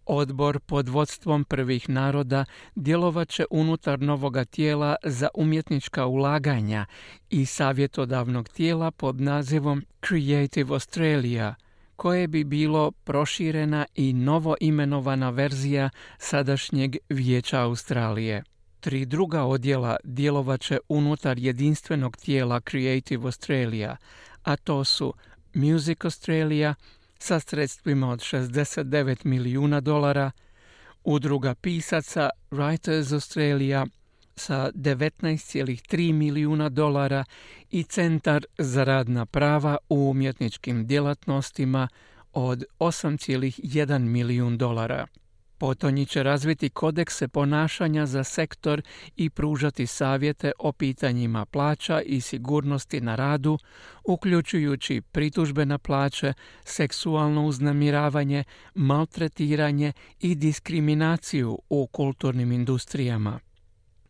Odbor 0.07 0.61
pod 0.61 0.89
vodstvom 0.89 1.45
prvih 1.45 1.89
naroda 1.89 2.45
djelovat 2.75 3.29
će 3.29 3.45
unutar 3.51 4.01
novoga 4.01 4.45
tijela 4.45 4.97
za 5.05 5.29
umjetnička 5.35 6.07
ulaganja 6.07 6.87
i 7.31 7.47
savjetodavnog 7.47 8.49
tijela 8.49 8.91
pod 8.91 9.21
nazivom 9.21 9.85
Creative 10.09 10.73
Australia– 10.73 11.55
koje 11.97 12.27
bi 12.27 12.45
bilo 12.45 12.91
proširena 12.91 13.87
i 13.95 14.13
novo 14.13 14.57
imenovana 14.61 15.31
verzija 15.31 15.91
sadašnjeg 16.19 16.97
Vijeća 17.09 17.61
Australije. 17.61 18.43
Tri 18.81 19.05
druga 19.05 19.45
odjela 19.45 19.97
djelovaće 20.05 20.79
unutar 20.89 21.39
jedinstvenog 21.39 22.17
tijela 22.17 22.61
Creative 22.61 23.25
Australia, 23.25 23.97
a 24.43 24.57
to 24.57 24.85
su 24.85 25.15
Music 25.55 26.05
Australia 26.05 26.75
sa 27.19 27.41
sredstvima 27.41 28.11
od 28.11 28.21
69 28.21 29.25
milijuna 29.25 29.81
dolara, 29.81 30.31
udruga 31.05 31.55
pisaca 31.55 32.31
Writers 32.51 33.13
Australia 33.13 33.87
sa 34.37 34.71
19,3 34.75 36.13
milijuna 36.13 36.69
dolara 36.69 37.25
i 37.71 37.83
Centar 37.83 38.47
za 38.59 38.85
radna 38.85 39.27
prava 39.27 39.77
u 39.89 40.11
umjetničkim 40.11 40.87
djelatnostima 40.87 41.89
od 42.33 42.65
8,1 42.79 43.99
milijun 43.99 44.59
dolara. 44.59 45.07
Potonji 45.59 46.07
će 46.07 46.23
razviti 46.23 46.69
kodekse 46.69 47.29
ponašanja 47.29 48.07
za 48.07 48.25
sektor 48.25 48.83
i 49.17 49.31
pružati 49.31 49.87
savjete 49.87 50.53
o 50.59 50.73
pitanjima 50.73 51.47
plaća 51.47 52.01
i 52.01 52.21
sigurnosti 52.21 53.01
na 53.01 53.17
radu, 53.17 53.59
uključujući 54.05 55.01
pritužbe 55.01 55.67
na 55.67 55.79
plaće, 55.79 56.33
seksualno 56.65 57.47
uznamiravanje, 57.47 58.45
maltretiranje 58.75 59.93
i 60.21 60.35
diskriminaciju 60.35 61.59
u 61.69 61.87
kulturnim 61.87 62.53
industrijama. 62.53 63.46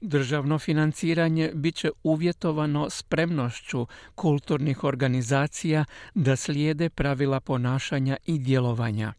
Državno 0.00 0.58
financiranje 0.58 1.50
bit 1.54 1.74
će 1.74 1.90
uvjetovano 2.02 2.90
spremnošću 2.90 3.86
kulturnih 4.14 4.84
organizacija 4.84 5.84
da 6.14 6.36
slijede 6.36 6.88
pravila 6.90 7.40
ponašanja 7.40 8.16
i 8.26 8.38
djelovanja. 8.38 9.12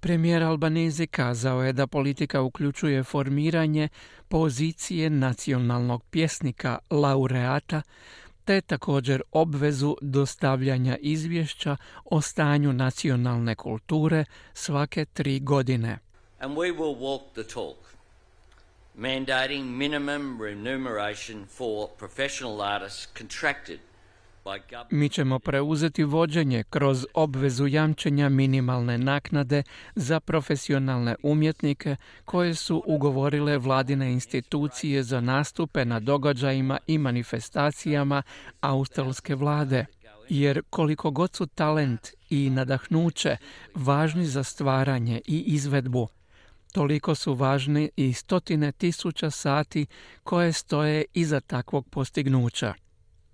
Premijer 0.00 0.42
Albanezi 0.42 1.06
kazao 1.06 1.62
je 1.62 1.72
da 1.72 1.86
politika 1.86 2.42
uključuje 2.42 3.02
formiranje 3.02 3.88
pozicije 4.28 5.10
nacionalnog 5.10 6.04
pjesnika 6.10 6.78
laureata 6.90 7.82
te 8.44 8.60
također 8.60 9.22
obvezu 9.32 9.96
dostavljanja 10.00 10.96
izvješća 10.96 11.76
o 12.04 12.20
stanju 12.20 12.72
nacionalne 12.72 13.54
kulture 13.54 14.24
svake 14.52 15.04
tri 15.04 15.40
godine. 15.40 15.98
And 16.38 16.56
we 16.56 16.76
will 16.76 16.98
walk 16.98 17.20
the 17.34 17.54
talk 17.54 17.83
mandating 18.94 19.64
minimum 19.78 20.40
remuneration 20.42 21.46
for 21.46 21.88
professional 21.98 22.62
artists 22.62 23.08
contracted 23.18 23.80
mi 24.90 25.08
ćemo 25.08 25.38
preuzeti 25.38 26.04
vođenje 26.04 26.64
kroz 26.70 27.06
obvezu 27.14 27.66
jamčenja 27.66 28.28
minimalne 28.28 28.98
naknade 28.98 29.62
za 29.94 30.20
profesionalne 30.20 31.16
umjetnike 31.22 31.96
koje 32.24 32.54
su 32.54 32.82
ugovorile 32.86 33.58
vladine 33.58 34.12
institucije 34.12 35.02
za 35.02 35.20
nastupe 35.20 35.84
na 35.84 36.00
događajima 36.00 36.78
i 36.86 36.98
manifestacijama 36.98 38.22
australske 38.60 39.34
vlade. 39.34 39.86
Jer 40.28 40.62
koliko 40.70 41.10
god 41.10 41.34
su 41.34 41.46
talent 41.46 42.08
i 42.30 42.50
nadahnuće 42.50 43.36
važni 43.74 44.26
za 44.26 44.44
stvaranje 44.44 45.20
i 45.26 45.44
izvedbu, 45.46 46.08
Toliko 46.74 47.14
su 47.14 47.34
važni 47.34 47.90
i 47.96 48.12
stotine 48.12 48.72
tisuća 48.72 49.30
sati 49.30 49.86
koje 50.22 50.52
stoje 50.52 51.04
iza 51.14 51.40
takvog 51.40 51.88
postignuća. 51.88 52.74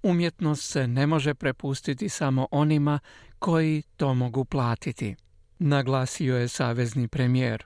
Umjetnost 0.03 0.71
se 0.71 0.87
ne 0.87 1.07
može 1.07 1.35
prepustiti 1.35 2.09
samo 2.09 2.47
onima 2.51 2.99
koji 3.39 3.83
to 3.97 4.15
mogu 4.15 4.45
platiti, 4.45 5.17
naglasio 5.59 6.37
je 6.37 6.49
savezni 6.49 7.09
premijer. 7.09 7.65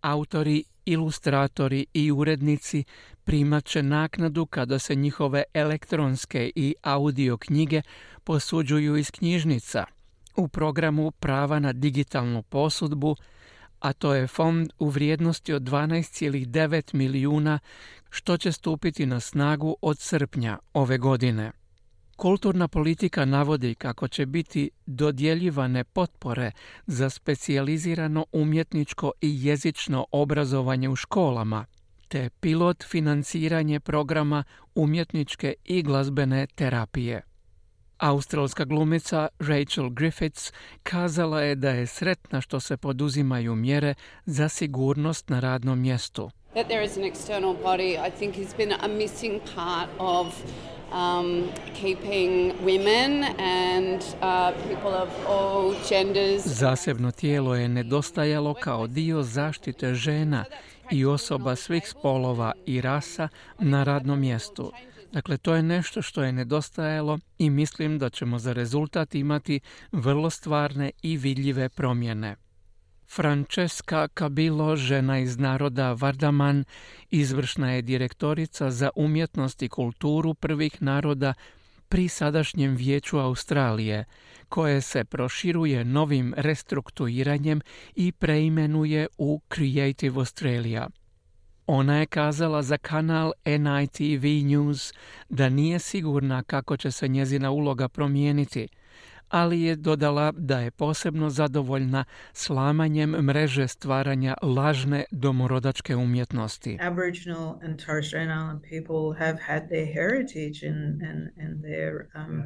Autori, 0.00 0.64
ilustratori 0.84 1.86
i 1.92 2.12
urednici 2.12 2.84
primat 3.24 3.64
će 3.64 3.82
naknadu 3.82 4.46
kada 4.46 4.78
se 4.78 4.94
njihove 4.94 5.42
elektronske 5.54 6.50
i 6.54 6.74
audio 6.82 7.36
knjige 7.36 7.82
posuđuju 8.24 8.96
iz 8.96 9.10
knjižnica 9.10 9.84
u 10.36 10.48
programu 10.48 11.10
prava 11.10 11.58
na 11.58 11.72
digitalnu 11.72 12.42
posudbu 12.42 13.16
a 13.80 13.92
to 13.92 14.14
je 14.14 14.26
fond 14.26 14.70
u 14.78 14.88
vrijednosti 14.88 15.52
od 15.52 15.62
12,9 15.62 16.94
milijuna 16.94 17.58
što 18.10 18.36
će 18.36 18.52
stupiti 18.52 19.06
na 19.06 19.20
snagu 19.20 19.76
od 19.82 19.98
srpnja 19.98 20.58
ove 20.72 20.98
godine. 20.98 21.52
Kulturna 22.16 22.68
politika 22.68 23.24
navodi 23.24 23.74
kako 23.74 24.08
će 24.08 24.26
biti 24.26 24.70
dodjeljivane 24.86 25.84
potpore 25.84 26.52
za 26.86 27.10
specijalizirano 27.10 28.26
umjetničko 28.32 29.12
i 29.20 29.46
jezično 29.46 30.06
obrazovanje 30.12 30.88
u 30.88 30.96
školama, 30.96 31.64
te 32.08 32.30
pilot 32.40 32.84
financiranje 32.84 33.80
programa 33.80 34.44
umjetničke 34.74 35.54
i 35.64 35.82
glazbene 35.82 36.46
terapije. 36.46 37.35
Australska 37.98 38.64
glumica 38.64 39.28
Rachel 39.38 39.90
Griffiths 39.90 40.52
kazala 40.82 41.40
je 41.40 41.54
da 41.54 41.70
je 41.70 41.86
sretna 41.86 42.40
što 42.40 42.60
se 42.60 42.76
poduzimaju 42.76 43.54
mjere 43.54 43.94
za 44.26 44.48
sigurnost 44.48 45.28
na 45.28 45.40
radnom 45.40 45.80
mjestu. 45.80 46.30
That 46.54 46.66
there 46.66 46.84
is 46.84 46.96
an 46.96 47.04
external 47.04 47.54
body, 47.62 48.08
I 48.08 48.10
think 48.18 48.36
has 48.36 48.54
been 48.56 48.72
a 48.72 48.88
missing 48.88 49.40
part 49.54 49.90
of 49.98 50.26
um, 50.92 51.48
keeping 51.74 52.52
women 52.64 53.24
and 53.38 54.02
uh, 54.22 54.52
people 54.68 54.94
of 55.02 55.08
all 55.28 55.74
genders. 55.88 56.46
Zasebno 56.46 57.10
tijelo 57.10 57.54
je 57.54 57.68
nedostajalo 57.68 58.54
kao 58.54 58.86
dio 58.86 59.22
zaštite 59.22 59.94
žena 59.94 60.44
i 60.90 61.04
osoba 61.04 61.56
svih 61.56 61.88
spolova 61.88 62.52
i 62.66 62.80
rasa 62.80 63.28
na 63.58 63.84
radnom 63.84 64.20
mjestu. 64.20 64.72
Dakle, 65.12 65.36
to 65.36 65.54
je 65.54 65.62
nešto 65.62 66.02
što 66.02 66.22
je 66.22 66.32
nedostajalo 66.32 67.18
i 67.38 67.50
mislim 67.50 67.98
da 67.98 68.10
ćemo 68.10 68.38
za 68.38 68.52
rezultat 68.52 69.14
imati 69.14 69.60
vrlo 69.92 70.30
stvarne 70.30 70.90
i 71.02 71.16
vidljive 71.16 71.68
promjene. 71.68 72.36
Francesca 73.08 74.08
Cabilo, 74.18 74.76
žena 74.76 75.18
iz 75.18 75.38
naroda 75.38 75.92
Vardaman, 75.92 76.64
izvršna 77.10 77.72
je 77.72 77.82
direktorica 77.82 78.70
za 78.70 78.90
umjetnost 78.96 79.62
i 79.62 79.68
kulturu 79.68 80.34
prvih 80.34 80.82
naroda, 80.82 81.34
pri 81.88 82.08
sadašnjem 82.08 82.76
vijeću 82.76 83.18
Australije, 83.18 84.04
koje 84.48 84.80
se 84.80 85.04
proširuje 85.04 85.84
novim 85.84 86.34
restrukturiranjem 86.36 87.60
i 87.94 88.12
preimenuje 88.12 89.06
u 89.18 89.40
Creative 89.54 90.18
Australia. 90.18 90.88
Ona 91.66 91.98
je 91.98 92.06
kazala 92.06 92.62
za 92.62 92.78
kanal 92.78 93.32
NITV 93.44 94.46
News 94.46 94.92
da 95.28 95.48
nije 95.48 95.78
sigurna 95.78 96.42
kako 96.42 96.76
će 96.76 96.90
se 96.90 97.08
njezina 97.08 97.50
uloga 97.50 97.88
promijeniti– 97.88 98.68
ali 99.28 99.62
je 99.62 99.76
dodala 99.76 100.32
da 100.36 100.60
je 100.60 100.70
posebno 100.70 101.30
zadovoljna 101.30 102.04
slamanjem 102.32 103.10
mreže 103.10 103.68
stvaranja 103.68 104.34
lažne 104.42 105.04
domorodačke 105.10 105.96
umjetnosti. 105.96 106.78
Aboriginal 106.80 107.58
and 107.62 107.84
Torres 107.86 108.06
Strait 108.06 108.28
Island 108.28 108.62
people 108.62 109.26
have 109.26 109.38
had 109.40 109.68
their 109.68 109.86
heritage 109.86 110.68
and, 110.68 111.02
and, 111.02 111.30
and 111.40 111.62
their 111.62 112.08
um, 112.14 112.44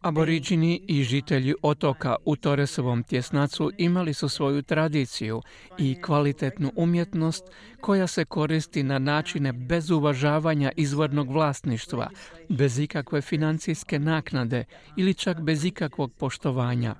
Aboriđini 0.00 0.84
i 0.88 1.02
žitelji 1.02 1.54
otoka 1.62 2.16
u 2.24 2.36
Toresovom 2.36 3.02
tjesnacu 3.02 3.70
imali 3.78 4.14
su 4.14 4.28
svoju 4.28 4.62
tradiciju 4.62 5.42
i 5.78 6.02
kvalitetnu 6.02 6.72
umjetnost 6.76 7.44
koja 7.80 8.06
se 8.06 8.24
koristi 8.24 8.82
na 8.82 8.98
načine 8.98 9.52
bez 9.52 9.90
uvažavanja 9.90 10.72
izvornog 10.76 11.30
vlasništva, 11.30 12.10
bez 12.48 12.78
ikakve 12.78 13.20
financijske 13.20 13.98
naknade 13.98 14.64
ili 14.96 15.14
čak 15.14 15.40
bez 15.40 15.64
ikakvog 15.64 16.12
poštovanja. 16.18 16.94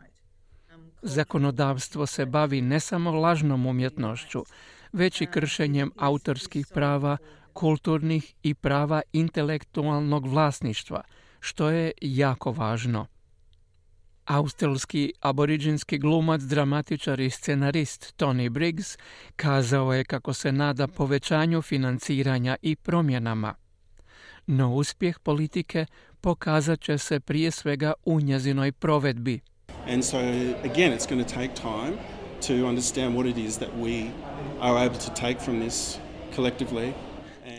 Zakonodavstvo 1.02 2.06
se 2.06 2.26
bavi 2.26 2.60
ne 2.60 2.80
samo 2.80 3.10
lažnom 3.10 3.66
umjetnošću, 3.66 4.44
već 4.92 5.20
i 5.20 5.26
kršenjem 5.26 5.90
autorskih 5.98 6.66
prava, 6.74 7.16
kulturnih 7.52 8.34
i 8.42 8.54
prava 8.54 9.02
intelektualnog 9.12 10.26
vlasništva– 10.26 11.02
što 11.40 11.70
je 11.70 11.92
jako 12.00 12.52
važno. 12.52 13.06
Australski 14.24 15.12
aboriđinski 15.20 15.98
glumac, 15.98 16.42
dramatičar 16.42 17.20
i 17.20 17.30
scenarist 17.30 18.14
Tony 18.18 18.48
Briggs 18.48 18.98
kazao 19.36 19.92
je 19.92 20.04
kako 20.04 20.32
se 20.32 20.52
nada 20.52 20.86
povećanju 20.86 21.62
financiranja 21.62 22.56
i 22.62 22.76
promjenama. 22.76 23.54
No 24.46 24.74
uspjeh 24.74 25.18
politike 25.18 25.86
pokazat 26.20 26.80
će 26.80 26.98
se 26.98 27.20
prije 27.20 27.50
svega 27.50 27.92
u 28.04 28.20
njezinoj 28.20 28.72
provedbi. 28.72 29.40
And 29.86 30.04
so 30.04 30.18
again 30.64 30.92
it's 30.92 31.08
going 31.08 31.26
to 31.26 31.34
take 31.34 31.54
time 31.54 31.96
to 32.46 32.68
understand 32.68 33.16
what 33.16 33.26
it 33.30 33.38
is 33.38 33.58
that 33.58 33.70
we 33.82 34.10
are 34.60 34.86
able 34.86 34.98
to 34.98 35.10
take 35.14 35.40
from 35.40 35.60
this 35.60 35.98
collectively 36.36 36.92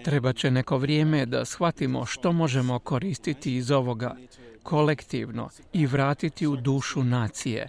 Treba 0.03 0.33
će 0.33 0.51
neko 0.51 0.77
vrijeme 0.77 1.25
da 1.25 1.45
shvatimo 1.45 2.05
što 2.05 2.31
možemo 2.31 2.79
koristiti 2.79 3.55
iz 3.55 3.71
ovoga 3.71 4.15
kolektivno 4.63 5.49
i 5.73 5.85
vratiti 5.85 6.47
u 6.47 6.55
dušu 6.55 7.03
nacije. 7.03 7.67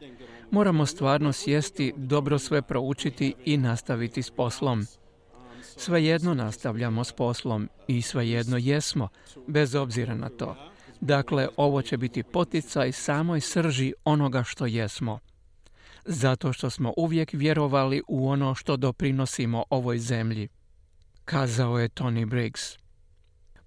Moramo 0.50 0.86
stvarno 0.86 1.32
sjesti, 1.32 1.92
dobro 1.96 2.38
sve 2.38 2.62
proučiti 2.62 3.34
i 3.44 3.56
nastaviti 3.56 4.22
s 4.22 4.30
poslom. 4.30 4.86
Svejedno 5.76 6.34
nastavljamo 6.34 7.04
s 7.04 7.12
poslom 7.12 7.68
i 7.88 8.02
svejedno 8.02 8.56
jesmo, 8.56 9.08
bez 9.46 9.74
obzira 9.74 10.14
na 10.14 10.28
to. 10.28 10.56
Dakle, 11.00 11.48
ovo 11.56 11.82
će 11.82 11.96
biti 11.96 12.22
poticaj 12.22 12.92
samoj 12.92 13.40
srži 13.40 13.92
onoga 14.04 14.42
što 14.42 14.66
jesmo. 14.66 15.18
Zato 16.04 16.52
što 16.52 16.70
smo 16.70 16.92
uvijek 16.96 17.32
vjerovali 17.32 18.02
u 18.08 18.28
ono 18.28 18.54
što 18.54 18.76
doprinosimo 18.76 19.64
ovoj 19.70 19.98
zemlji 19.98 20.48
kazao 21.24 21.78
je 21.78 21.88
Tony 21.88 22.26
Briggs. 22.26 22.78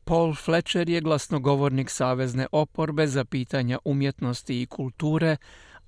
Paul 0.03 0.35
Fletcher 0.35 0.89
je 0.89 1.01
glasnogovornik 1.01 1.89
Savezne 1.89 2.47
oporbe 2.51 3.07
za 3.07 3.25
pitanja 3.25 3.79
umjetnosti 3.85 4.61
i 4.61 4.65
kulture, 4.65 5.37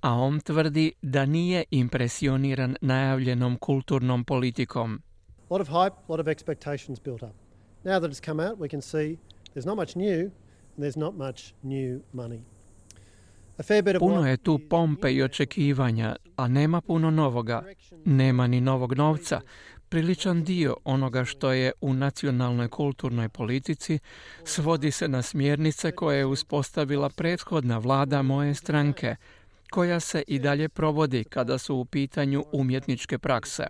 a 0.00 0.14
on 0.14 0.40
tvrdi 0.40 0.92
da 1.02 1.26
nije 1.26 1.64
impresioniran 1.70 2.76
najavljenom 2.80 3.56
kulturnom 3.56 4.24
politikom. 4.24 5.02
A 5.50 5.54
lot 5.54 5.60
of 5.60 5.68
hype, 5.68 5.96
a 6.08 6.12
lot 6.12 6.20
of 6.20 6.26
expectations 6.26 7.02
built 7.04 7.22
up. 7.22 7.34
Now 7.84 8.00
that 8.00 8.10
it's 8.10 8.24
come 8.24 8.48
out, 8.48 8.58
we 8.58 8.68
can 8.68 8.82
see 8.82 9.16
there's 9.54 9.66
not 9.66 9.76
much 9.76 9.96
new 9.96 10.20
and 10.76 10.84
there's 10.84 10.98
not 10.98 11.14
much 11.14 11.54
new 11.62 12.00
money. 12.12 12.40
Puno 13.98 14.26
je 14.26 14.36
tu 14.36 14.58
pompe 14.70 15.12
i 15.12 15.22
očekivanja, 15.22 16.16
a 16.36 16.48
nema 16.48 16.80
puno 16.80 17.10
novoga. 17.10 17.62
Nema 18.04 18.46
ni 18.46 18.60
novog 18.60 18.92
novca, 18.92 19.40
Priličan 19.88 20.44
dio 20.44 20.76
onoga 20.84 21.24
što 21.24 21.52
je 21.52 21.72
u 21.80 21.94
nacionalnoj 21.94 22.68
kulturnoj 22.68 23.28
politici 23.28 23.98
svodi 24.44 24.90
se 24.90 25.08
na 25.08 25.22
smjernice 25.22 25.92
koje 25.92 26.18
je 26.18 26.26
uspostavila 26.26 27.08
prethodna 27.08 27.78
vlada 27.78 28.22
moje 28.22 28.54
stranke, 28.54 29.16
koja 29.70 30.00
se 30.00 30.22
i 30.26 30.38
dalje 30.38 30.68
provodi 30.68 31.24
kada 31.24 31.58
su 31.58 31.76
u 31.76 31.84
pitanju 31.84 32.44
umjetničke 32.52 33.18
prakse. 33.18 33.66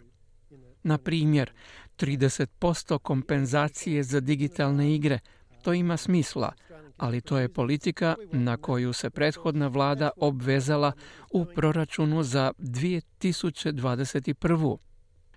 Na 0.82 0.98
primjer, 0.98 1.52
30% 1.98 2.98
kompenzacije 2.98 4.02
za 4.02 4.20
digitalne 4.20 4.94
igre, 4.94 5.18
to 5.62 5.72
ima 5.72 5.96
smisla, 5.96 6.52
ali 6.96 7.20
to 7.20 7.38
je 7.38 7.48
politika 7.48 8.14
na 8.32 8.56
koju 8.56 8.92
se 8.92 9.10
prethodna 9.10 9.66
vlada 9.66 10.10
obvezala 10.16 10.92
u 11.30 11.44
proračunu 11.44 12.22
za 12.22 12.52
2021. 12.58 14.87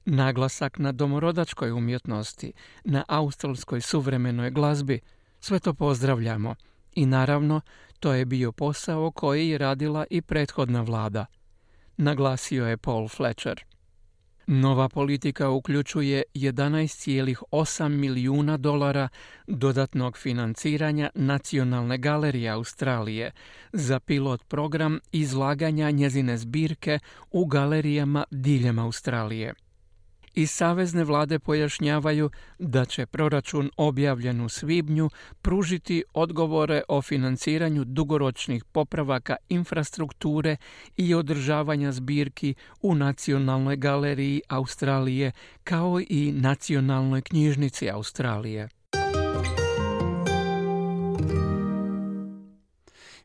Naglasak 0.06 0.80
na 0.80 0.92
domorodačkoj 0.92 1.72
umjetnosti, 1.72 2.54
na 2.84 3.04
australskoj 3.08 3.82
suvremenoj 3.82 4.52
glazbi, 4.52 5.00
sve 5.40 5.60
to 5.60 5.74
pozdravljamo. 5.74 6.56
I 6.96 7.06
naravno, 7.06 7.62
to 8.00 8.14
je 8.14 8.26
bio 8.26 8.52
posao 8.52 9.12
koji 9.12 9.50
je 9.50 9.58
radila 9.58 10.06
i 10.10 10.22
prethodna 10.22 10.82
vlada. 10.82 11.26
Naglasio 11.98 12.68
je 12.68 12.78
Paul 12.78 13.08
Fletcher. 13.08 13.64
Nova 14.48 14.90
politika 14.90 15.50
uključuje 15.50 16.24
11,8 16.34 17.88
milijuna 17.90 18.58
dolara 18.58 19.10
dodatnog 19.48 20.18
financiranja 20.18 21.10
Nacionalne 21.16 21.98
galerije 21.98 22.50
Australije 22.50 23.32
za 23.74 24.00
pilot 24.00 24.44
program 24.48 25.00
izlaganja 25.12 25.92
njezine 25.92 26.38
zbirke 26.38 27.00
u 27.32 27.46
galerijama 27.46 28.24
diljem 28.32 28.80
Australije 28.80 29.54
i 30.34 30.48
savezne 30.48 31.04
vlade 31.04 31.39
pojašnjavaju 31.39 32.30
da 32.60 32.86
će 32.86 33.06
proračun 33.06 33.72
objavljen 33.78 34.41
u 34.41 34.50
svibnju 34.50 35.10
pružiti 35.41 36.04
odgovore 36.13 36.82
o 36.88 37.02
financiranju 37.02 37.84
dugoročnih 37.84 38.63
popravaka 38.63 39.36
infrastrukture 39.50 40.58
i 40.98 41.13
održavanja 41.13 41.91
zbirki 41.91 42.56
u 42.82 42.96
Nacionalnoj 42.96 43.76
galeriji 43.76 44.41
Australije 44.48 45.32
kao 45.63 46.00
i 46.10 46.32
Nacionalnoj 46.32 47.22
knjižnici 47.22 47.89
Australije. 47.89 48.70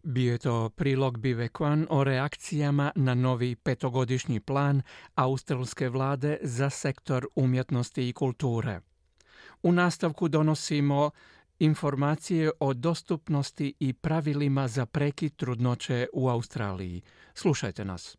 Bio 0.09 0.33
je 0.33 0.39
to 0.39 0.69
prilog 0.69 1.19
Bivekwan 1.19 1.87
o 1.91 2.05
reakcijama 2.05 2.93
na 2.97 3.15
novi 3.15 3.57
petogodišnji 3.57 4.41
plan 4.41 4.83
australske 5.15 5.89
vlade 5.89 6.39
za 6.43 6.71
sektor 6.71 7.27
umjetnosti 7.35 8.09
i 8.09 8.13
kulture. 8.13 8.81
U 9.63 9.73
nastavku 9.73 10.29
donosimo 10.29 11.11
informacije 11.59 12.51
o 12.61 12.75
dostupnosti 12.75 13.75
i 13.81 13.93
pravilima 13.93 14.69
za 14.69 14.87
prekid 14.87 15.37
trudnoće 15.37 16.07
u 16.13 16.29
Australiji. 16.29 17.03
Slušajte 17.35 17.85
nas. 17.85 18.17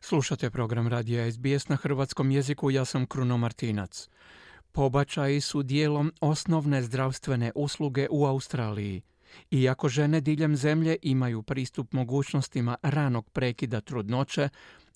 Slušate 0.00 0.50
program 0.50 0.88
Radija 0.88 1.32
SBS 1.32 1.68
na 1.68 1.76
hrvatskom 1.76 2.30
jeziku, 2.30 2.70
ja 2.70 2.84
sam 2.84 3.06
Kruno 3.06 3.36
Martinac. 3.36 4.08
Pobačaji 4.76 5.40
su 5.40 5.62
dijelom 5.62 6.12
osnovne 6.20 6.82
zdravstvene 6.82 7.52
usluge 7.54 8.06
u 8.10 8.26
Australiji. 8.26 9.02
Iako 9.50 9.88
žene 9.88 10.20
diljem 10.20 10.56
zemlje 10.56 10.96
imaju 11.02 11.42
pristup 11.42 11.92
mogućnostima 11.92 12.76
ranog 12.82 13.30
prekida 13.30 13.80
trudnoće, 13.80 14.48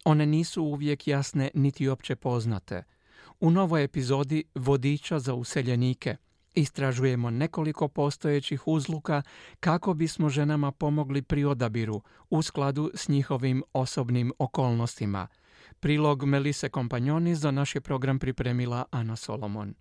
one 0.04 0.26
nisu 0.26 0.62
uvijek 0.62 1.08
jasne 1.08 1.50
niti 1.54 1.88
opće 1.88 2.16
poznate. 2.16 2.82
U 3.40 3.50
novoj 3.50 3.84
epizodi 3.84 4.44
Vodiča 4.54 5.18
za 5.18 5.34
useljenike 5.34 6.16
istražujemo 6.54 7.30
nekoliko 7.30 7.88
postojećih 7.88 8.68
uzluka 8.68 9.22
kako 9.60 9.94
bismo 9.94 10.28
ženama 10.28 10.72
pomogli 10.72 11.22
pri 11.22 11.44
odabiru 11.44 12.02
u 12.30 12.42
skladu 12.42 12.90
s 12.94 13.08
njihovim 13.08 13.62
osobnim 13.72 14.32
okolnostima– 14.38 15.28
Prilog 15.80 16.24
Melise 16.24 16.68
Kompanjoni 16.68 17.34
za 17.34 17.50
naš 17.50 17.74
program 17.82 18.18
pripremila 18.18 18.84
Ana 18.90 19.16
Solomon. 19.16 19.74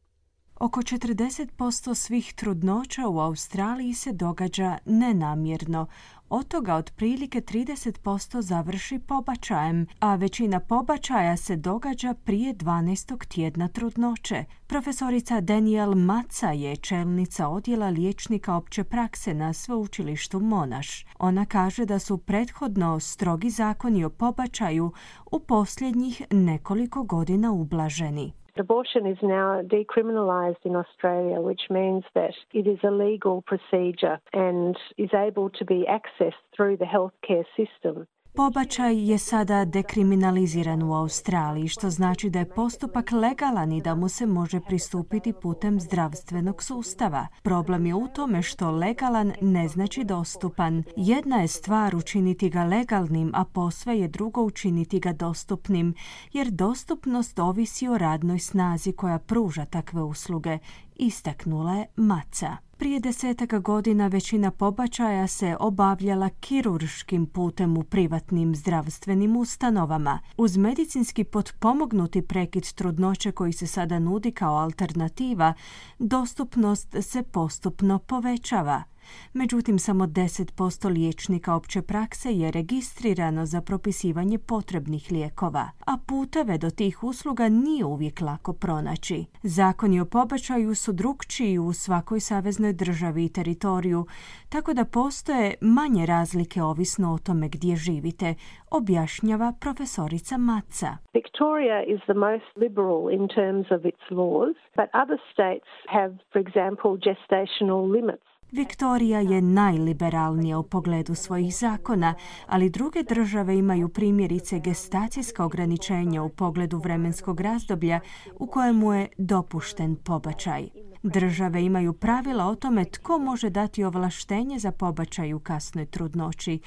Oko 0.59 0.81
40% 0.81 1.95
svih 1.95 2.33
trudnoća 2.33 3.07
u 3.07 3.19
Australiji 3.19 3.93
se 3.93 4.13
događa 4.13 4.77
nenamjerno, 4.85 5.87
od 6.29 6.47
toga 6.47 6.75
otprilike 6.75 7.41
30% 7.41 8.41
završi 8.41 8.99
pobačajem, 8.99 9.87
a 9.99 10.15
većina 10.15 10.59
pobačaja 10.59 11.37
se 11.37 11.55
događa 11.55 12.13
prije 12.13 12.53
12. 12.53 13.27
tjedna 13.27 13.67
trudnoće. 13.67 14.45
Profesorica 14.67 15.41
Daniel 15.41 15.95
Maca 15.95 16.51
je 16.51 16.75
čelnica 16.75 17.47
odjela 17.47 17.89
liječnika 17.89 18.55
opće 18.55 18.83
prakse 18.83 19.33
na 19.33 19.53
sveučilištu 19.53 20.39
Monaš. 20.39 21.05
Ona 21.19 21.45
kaže 21.45 21.85
da 21.85 21.99
su 21.99 22.17
prethodno 22.17 22.99
strogi 22.99 23.49
zakoni 23.49 24.03
o 24.03 24.09
pobačaju 24.09 24.91
u 25.31 25.39
posljednjih 25.39 26.21
nekoliko 26.31 27.03
godina 27.03 27.51
ublaženi. 27.51 28.38
Abortion 28.59 29.05
is 29.05 29.17
now 29.23 29.61
decriminalised 29.61 30.65
in 30.65 30.75
Australia, 30.75 31.39
which 31.39 31.61
means 31.69 32.03
that 32.13 32.33
it 32.53 32.67
is 32.67 32.79
a 32.83 32.91
legal 32.91 33.41
procedure 33.41 34.19
and 34.33 34.77
is 34.97 35.13
able 35.13 35.49
to 35.51 35.63
be 35.63 35.85
accessed 35.89 36.33
through 36.53 36.75
the 36.75 36.85
healthcare 36.85 37.45
system. 37.55 38.05
Pobačaj 38.39 39.09
je 39.09 39.17
sada 39.17 39.65
dekriminaliziran 39.65 40.83
u 40.83 40.93
Australiji, 40.93 41.67
što 41.67 41.89
znači 41.89 42.29
da 42.29 42.39
je 42.39 42.49
postupak 42.49 43.11
legalan 43.11 43.71
i 43.71 43.81
da 43.81 43.95
mu 43.95 44.09
se 44.09 44.25
može 44.25 44.59
pristupiti 44.59 45.33
putem 45.33 45.79
zdravstvenog 45.79 46.63
sustava. 46.63 47.27
Problem 47.43 47.85
je 47.85 47.95
u 47.95 48.07
tome 48.07 48.41
što 48.41 48.71
legalan 48.71 49.33
ne 49.41 49.67
znači 49.67 50.03
dostupan. 50.03 50.83
Jedna 50.95 51.37
je 51.37 51.47
stvar 51.47 51.95
učiniti 51.95 52.49
ga 52.49 52.63
legalnim, 52.63 53.31
a 53.35 53.45
posve 53.45 53.99
je 53.99 54.07
drugo 54.07 54.41
učiniti 54.43 54.99
ga 54.99 55.13
dostupnim, 55.13 55.93
jer 56.33 56.51
dostupnost 56.51 57.39
ovisi 57.39 57.87
o 57.87 57.97
radnoj 57.97 58.39
snazi 58.39 58.91
koja 58.91 59.19
pruža 59.19 59.65
takve 59.65 60.03
usluge, 60.03 60.57
istaknula 60.95 61.75
je 61.75 61.85
Maca. 61.95 62.68
Prije 62.79 62.99
desetaka 62.99 63.59
godina 63.59 64.07
većina 64.07 64.51
pobačaja 64.51 65.27
se 65.27 65.55
obavljala 65.59 66.29
kirurškim 66.29 67.25
putem 67.25 67.77
u 67.77 67.83
privatnim 67.83 68.55
zdravstvenim 68.55 69.37
ustanovama. 69.37 70.19
Uz 70.37 70.57
medicinski 70.57 71.23
potpomognuti 71.23 72.21
prekid 72.21 72.73
trudnoće 72.73 73.31
koji 73.31 73.53
se 73.53 73.67
sada 73.67 73.99
nudi 73.99 74.31
kao 74.31 74.55
alternativa, 74.55 75.53
dostupnost 75.99 76.95
se 77.01 77.23
postupno 77.23 77.99
povećava. 77.99 78.83
Međutim, 79.33 79.79
samo 79.79 80.05
10% 80.05 80.93
liječnika 80.93 81.55
opće 81.55 81.81
prakse 81.81 82.33
je 82.33 82.51
registrirano 82.51 83.45
za 83.45 83.61
propisivanje 83.61 84.37
potrebnih 84.37 85.11
lijekova, 85.11 85.69
a 85.85 85.97
puteve 86.07 86.57
do 86.57 86.69
tih 86.69 87.03
usluga 87.03 87.49
nije 87.49 87.85
uvijek 87.85 88.21
lako 88.21 88.53
pronaći. 88.53 89.25
Zakoni 89.43 89.99
o 89.99 90.05
pobačaju 90.05 90.75
su 90.75 90.91
drukčiji 90.93 91.59
u 91.59 91.73
svakoj 91.73 92.19
saveznoj 92.19 92.73
državi 92.73 93.25
i 93.25 93.33
teritoriju, 93.33 94.05
tako 94.49 94.73
da 94.73 94.85
postoje 94.85 95.53
manje 95.61 96.05
razlike 96.05 96.63
ovisno 96.63 97.13
o 97.13 97.17
tome 97.17 97.49
gdje 97.49 97.75
živite, 97.75 98.35
objašnjava 98.71 99.53
profesorica 99.59 100.37
Maca. 100.37 100.97
Victoria 101.13 101.83
is 101.93 102.01
the 102.01 102.13
most 102.13 102.51
liberal 102.55 103.09
in 103.17 103.27
terms 103.27 103.67
of 103.71 103.85
its 103.85 104.05
laws, 104.09 104.55
but 104.77 104.87
other 104.93 105.19
states 105.33 105.69
have, 105.87 106.13
for 106.31 106.41
example, 106.45 106.91
gestational 107.07 107.91
limits. 107.97 108.28
Viktorija 108.51 109.19
je 109.19 109.41
najliberalnija 109.41 110.57
u 110.57 110.63
pogledu 110.63 111.15
svojih 111.15 111.55
zakona, 111.55 112.15
ali 112.47 112.69
druge 112.69 113.03
države 113.03 113.57
imaju 113.57 113.89
primjerice 113.89 114.59
gestacijska 114.59 115.45
ograničenja 115.45 116.23
u 116.23 116.29
pogledu 116.29 116.77
vremenskog 116.77 117.39
razdoblja 117.39 117.99
u 118.39 118.47
kojemu 118.47 118.93
je 118.93 119.07
dopušten 119.17 119.95
pobačaj. 119.95 120.69
Države 121.03 121.65
imaju 121.65 121.93
pravila 121.93 122.45
o 122.45 122.55
tome 122.55 122.85
tko 122.85 123.19
može 123.19 123.49
dati 123.49 123.83
ovlaštenje 123.83 124.59
za 124.59 124.71
pobačaj 124.71 125.33
u 125.33 125.39
kasnoj 125.39 125.85
trudnoći, 125.85 126.59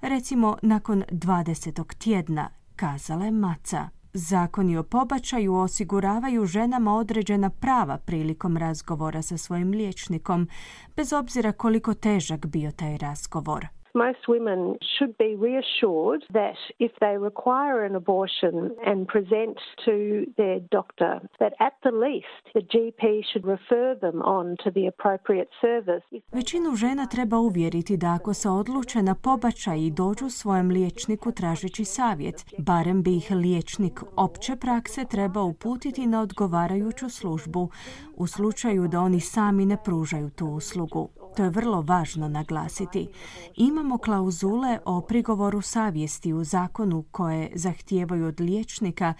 recimo 0.00 0.56
nakon 0.62 1.04
20. 1.10 1.94
tjedna, 1.98 2.50
kazala 2.76 3.24
je 3.24 3.30
Maca. 3.30 3.99
Zakoni 4.12 4.76
o 4.76 4.82
pobačaju 4.82 5.54
osiguravaju 5.54 6.46
ženama 6.46 6.94
određena 6.94 7.50
prava 7.50 7.98
prilikom 7.98 8.56
razgovora 8.56 9.22
sa 9.22 9.36
svojim 9.36 9.70
liječnikom, 9.70 10.48
bez 10.96 11.12
obzira 11.12 11.52
koliko 11.52 11.94
težak 11.94 12.46
bio 12.46 12.70
taj 12.70 12.98
razgovor. 12.98 13.66
Most 13.94 14.22
women 14.28 14.60
should 14.94 15.14
be 15.18 15.30
reassured 15.48 16.22
that 16.32 16.58
if 16.78 16.92
they 17.00 17.16
require 17.30 17.84
an 17.88 17.94
abortion 17.96 18.56
and 18.86 19.08
present 19.14 19.56
to 19.84 19.94
their 20.36 20.60
doctor, 20.78 21.20
that 21.40 21.52
at 21.68 21.74
the 21.82 21.94
least 22.06 22.42
the 22.54 22.64
GP 22.72 23.02
should 23.28 23.46
refer 23.56 23.88
them 24.04 24.22
on 24.22 24.56
to 24.62 24.70
the 24.70 24.86
appropriate 24.86 25.50
service. 25.60 26.04
Većinu 26.32 26.74
žena 26.74 27.06
treba 27.06 27.38
uvjeriti 27.38 27.96
da 27.96 28.14
ako 28.14 28.34
se 28.34 28.48
odluče 28.48 29.02
na 29.02 29.14
pobačaj 29.14 29.78
i 29.78 29.90
dođu 29.90 30.28
svojem 30.28 30.68
liječniku 30.68 31.32
tražeći 31.32 31.84
savjet, 31.84 32.44
barem 32.58 33.02
bi 33.02 33.16
ih 33.16 33.30
liječnik 33.30 34.00
opće 34.16 34.56
prakse 34.56 35.04
treba 35.04 35.42
uputiti 35.42 36.06
na 36.06 36.20
odgovarajuću 36.20 37.08
službu 37.08 37.70
u 38.16 38.26
slučaju 38.26 38.88
da 38.88 39.00
oni 39.00 39.20
sami 39.20 39.66
ne 39.66 39.76
pružaju 39.84 40.30
tu 40.30 40.46
uslugu. 40.46 41.08
To 41.36 41.44
je 41.44 41.50
vrlo 41.50 41.82
važno 41.82 42.28
naglasiti. 42.28 43.08
Imamo 43.56 43.98
klauzule 43.98 44.78
o 44.84 45.00
prigovoru 45.00 45.60
savjesti 45.62 46.32
u 46.32 46.44
zakonu 46.44 47.04
koje 47.10 47.52
zahtijevaju 47.54 48.26
od 48.26 48.40
liječnika 48.40 49.14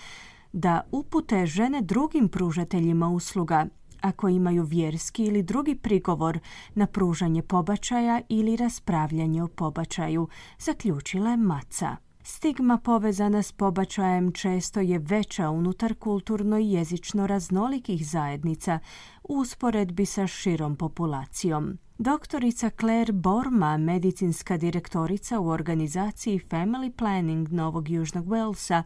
da 0.52 0.80
upute 0.92 1.46
žene 1.46 1.80
drugim 1.80 2.28
pružateljima 2.28 3.08
usluga 3.08 3.66
ako 4.00 4.28
imaju 4.28 4.62
vjerski 4.62 5.24
ili 5.24 5.42
drugi 5.42 5.74
prigovor 5.74 6.38
na 6.74 6.86
pružanje 6.86 7.42
pobačaja 7.42 8.20
ili 8.28 8.56
raspravljanje 8.56 9.42
o 9.42 9.48
pobačaju, 9.48 10.28
zaključila 10.58 11.30
je 11.30 11.36
Maca. 11.36 11.96
Stigma 12.22 12.78
povezana 12.78 13.42
s 13.42 13.52
pobačajem 13.52 14.32
često 14.32 14.80
je 14.80 14.98
veća 14.98 15.50
unutar 15.50 15.94
kulturno 15.94 16.58
i 16.58 16.70
jezično 16.70 17.26
raznolikih 17.26 18.06
zajednica 18.06 18.78
u 19.22 19.38
usporedbi 19.38 20.06
sa 20.06 20.26
širom 20.26 20.76
populacijom. 20.76 21.78
Doktorica 21.98 22.70
Claire 22.80 23.12
Borma, 23.12 23.76
medicinska 23.76 24.56
direktorica 24.56 25.40
u 25.40 25.48
organizaciji 25.48 26.40
Family 26.48 26.90
Planning 26.90 27.52
Novog 27.52 27.88
Južnog 27.88 28.26
Walesa, 28.26 28.82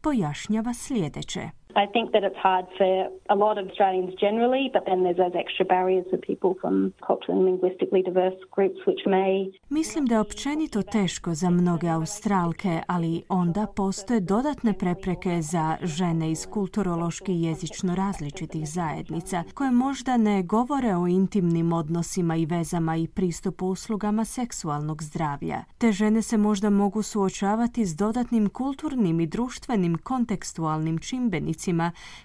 pojašnjava 0.00 0.74
sljedeće. 0.74 1.50
I 1.76 1.86
think 1.94 2.12
that 2.12 2.22
it's 2.22 2.40
hard 2.48 2.66
for 2.78 2.90
a 3.34 3.36
lot 3.44 3.58
of 3.58 3.64
Australians 3.70 4.12
generally, 4.26 4.64
but 4.74 4.82
then 4.88 4.98
there's 5.04 5.20
those 5.24 5.36
extra 5.44 5.64
barriers 5.64 6.06
for 6.10 6.18
people 6.30 6.50
from 6.60 6.74
culturally 7.08 7.36
and 7.40 7.46
linguistically 7.50 8.02
diverse 8.10 8.38
groups 8.56 8.78
which 8.86 9.02
may... 9.06 9.52
Mislim 9.68 10.06
da 10.06 10.14
je 10.14 10.20
općenito 10.20 10.82
teško 10.82 11.34
za 11.34 11.50
mnoge 11.50 11.88
Australke, 11.88 12.80
ali 12.86 13.22
onda 13.28 13.66
postoje 13.76 14.20
dodatne 14.20 14.72
prepreke 14.78 15.42
za 15.42 15.76
žene 15.82 16.30
iz 16.30 16.46
kulturološki 16.46 17.32
i 17.32 17.42
jezično 17.42 17.94
različitih 17.94 18.68
zajednica, 18.68 19.44
koje 19.54 19.70
možda 19.70 20.16
ne 20.16 20.42
govore 20.42 20.96
o 20.96 21.06
intimnim 21.06 21.72
odnosima 21.72 22.36
i 22.36 22.46
vezama 22.46 22.96
i 22.96 23.08
pristupu 23.08 23.66
uslugama 23.66 24.24
seksualnog 24.24 25.02
zdravlja. 25.02 25.64
Te 25.78 25.92
žene 25.92 26.22
se 26.22 26.36
možda 26.36 26.70
mogu 26.70 27.02
suočavati 27.02 27.86
s 27.86 27.96
dodatnim 27.96 28.48
kulturnim 28.48 29.20
i 29.20 29.26
društvenim 29.26 29.98
kontekstualnim 29.98 30.98
čimbenicima 30.98 31.63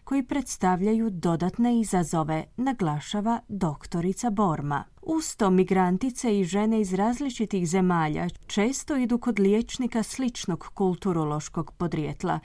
koji 0.03 0.23
predstavljaju 0.23 1.09
dodatne 1.09 1.79
izazove, 1.79 2.45
naglašava 2.57 3.39
doktorica 3.47 4.29
Borma. 4.29 4.83
Usto 5.01 5.49
migrantice 5.49 6.39
i 6.39 6.43
žene 6.43 6.81
iz 6.81 6.93
različitih 6.93 7.69
zemalja 7.69 8.27
često 8.47 8.97
idu 8.97 9.17
kod 9.17 9.39
liječnika 9.39 10.03
sličnog 10.03 10.65
kulturološkog 10.73 11.71
podrijetla, 11.71 12.39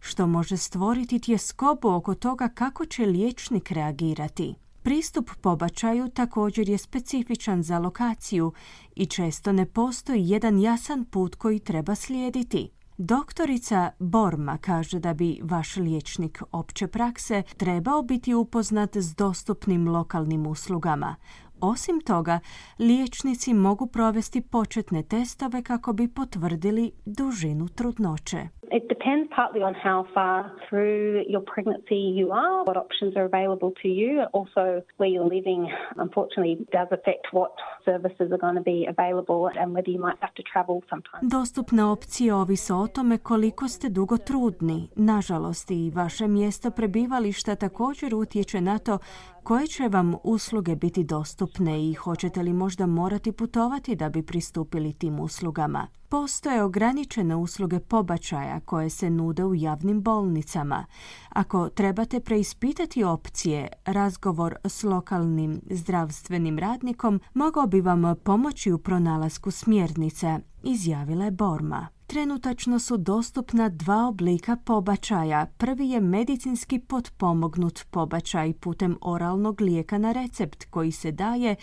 što 0.00 0.26
može 0.26 0.56
stvoriti 0.56 1.18
tjeskobu 1.18 1.88
oko 1.88 2.14
toga 2.14 2.48
kako 2.48 2.86
će 2.86 3.06
liječnik 3.06 3.70
reagirati. 3.70 4.54
Pristup 4.82 5.30
pobačaju 5.40 6.08
također 6.08 6.68
je 6.68 6.78
specifičan 6.78 7.62
za 7.62 7.78
lokaciju 7.78 8.52
i 8.96 9.06
često 9.06 9.52
ne 9.52 9.66
postoji 9.66 10.28
jedan 10.28 10.58
jasan 10.58 11.04
put 11.04 11.34
koji 11.34 11.58
treba 11.58 11.94
slijediti. 11.94 12.70
Doktorica 12.98 13.90
Borma 13.98 14.58
kaže 14.58 14.98
da 14.98 15.14
bi 15.14 15.40
vaš 15.42 15.76
liječnik 15.76 16.42
opće 16.52 16.86
prakse 16.86 17.42
trebao 17.56 18.02
biti 18.02 18.34
upoznat 18.34 18.96
s 18.96 19.14
dostupnim 19.14 19.88
lokalnim 19.88 20.46
uslugama. 20.46 21.16
Osim 21.60 22.00
toga, 22.00 22.40
liječnici 22.78 23.54
mogu 23.54 23.86
provesti 23.86 24.40
početne 24.40 25.02
testove 25.02 25.62
kako 25.62 25.92
bi 25.92 26.08
potvrdili 26.08 26.92
dužinu 27.04 27.68
trudnoće. 27.68 28.38
It 28.72 28.84
depends 28.88 29.26
partly 29.40 29.62
on 29.68 29.74
how 29.74 29.98
far 30.14 30.38
through 30.68 31.04
your 31.34 31.44
pregnancy 31.54 32.00
you 32.20 32.26
are, 32.44 32.64
what 32.68 32.78
options 32.86 33.12
are 33.18 33.26
available 33.32 33.70
to 33.82 33.88
you. 34.00 34.12
Also, 34.38 34.62
where 34.98 35.10
you're 35.14 35.30
living, 35.36 35.62
unfortunately, 36.04 36.54
does 36.78 36.88
affect 36.98 37.24
what 37.38 37.52
services 37.84 38.28
are 38.34 38.42
going 38.46 38.58
to 38.62 38.66
be 38.74 38.78
available 38.94 39.42
and 39.60 39.68
whether 39.74 39.90
you 39.94 40.00
might 40.06 40.20
have 40.24 40.34
to 40.40 40.42
travel 40.52 40.76
sometimes. 40.90 41.22
Dostupne 41.36 41.84
opcije 41.84 42.34
ovise 42.34 42.74
o 42.74 42.86
tome 42.86 43.18
koliko 43.18 43.68
ste 43.68 43.88
dugo 43.88 44.16
trudni. 44.16 44.88
Nažalost, 44.96 45.70
i 45.70 45.92
vaše 45.94 46.28
mjesto 46.28 46.70
prebivališta 46.70 47.56
također 47.56 48.14
utječe 48.14 48.60
na 48.60 48.78
to 48.78 48.98
Koje 49.46 49.66
će 49.66 49.88
vam 49.88 50.14
usluge 50.24 50.76
biti 50.76 51.04
dostupne 51.04 51.90
i 51.90 51.94
hoćete 51.94 52.42
li 52.42 52.52
možda 52.52 52.86
morati 52.86 53.32
putovati 53.32 53.96
da 53.96 54.08
bi 54.08 54.22
pristupili 54.22 54.92
tim 54.92 55.20
uslugama? 55.20 55.86
Postoje 56.08 56.62
ograničene 56.62 57.36
usluge 57.36 57.80
pobačaja 57.80 58.60
koje 58.60 58.90
se 58.90 59.10
nude 59.10 59.44
u 59.44 59.54
javnim 59.54 60.02
bolnicama. 60.02 60.84
Ako 61.28 61.68
trebate 61.68 62.20
preispitati 62.20 63.04
opcije, 63.04 63.68
razgovor 63.84 64.56
s 64.64 64.82
lokalnim 64.82 65.60
zdravstvenim 65.70 66.58
radnikom 66.58 67.20
mogao 67.34 67.66
bi 67.66 67.80
vam 67.80 68.16
pomoći 68.24 68.72
u 68.72 68.78
pronalasku 68.78 69.50
smjernice, 69.50 70.38
izjavila 70.62 71.24
je 71.24 71.30
Borma. 71.30 71.95
Trenutačno 72.06 72.78
su 72.78 72.96
dostupna 72.96 73.68
dva 73.68 74.08
oblika 74.08 74.56
pobačaja. 74.66 75.46
Prvi 75.58 75.90
je 75.90 76.00
medicinski 76.00 76.80
potpomognut 76.90 77.80
pobačaj 77.92 78.52
putem 78.62 78.98
oralnog 79.02 79.60
lijeka 79.60 79.98
na 79.98 80.12
recept 80.12 80.64
koji 80.70 80.92
se 80.92 81.12
daje 81.12 81.56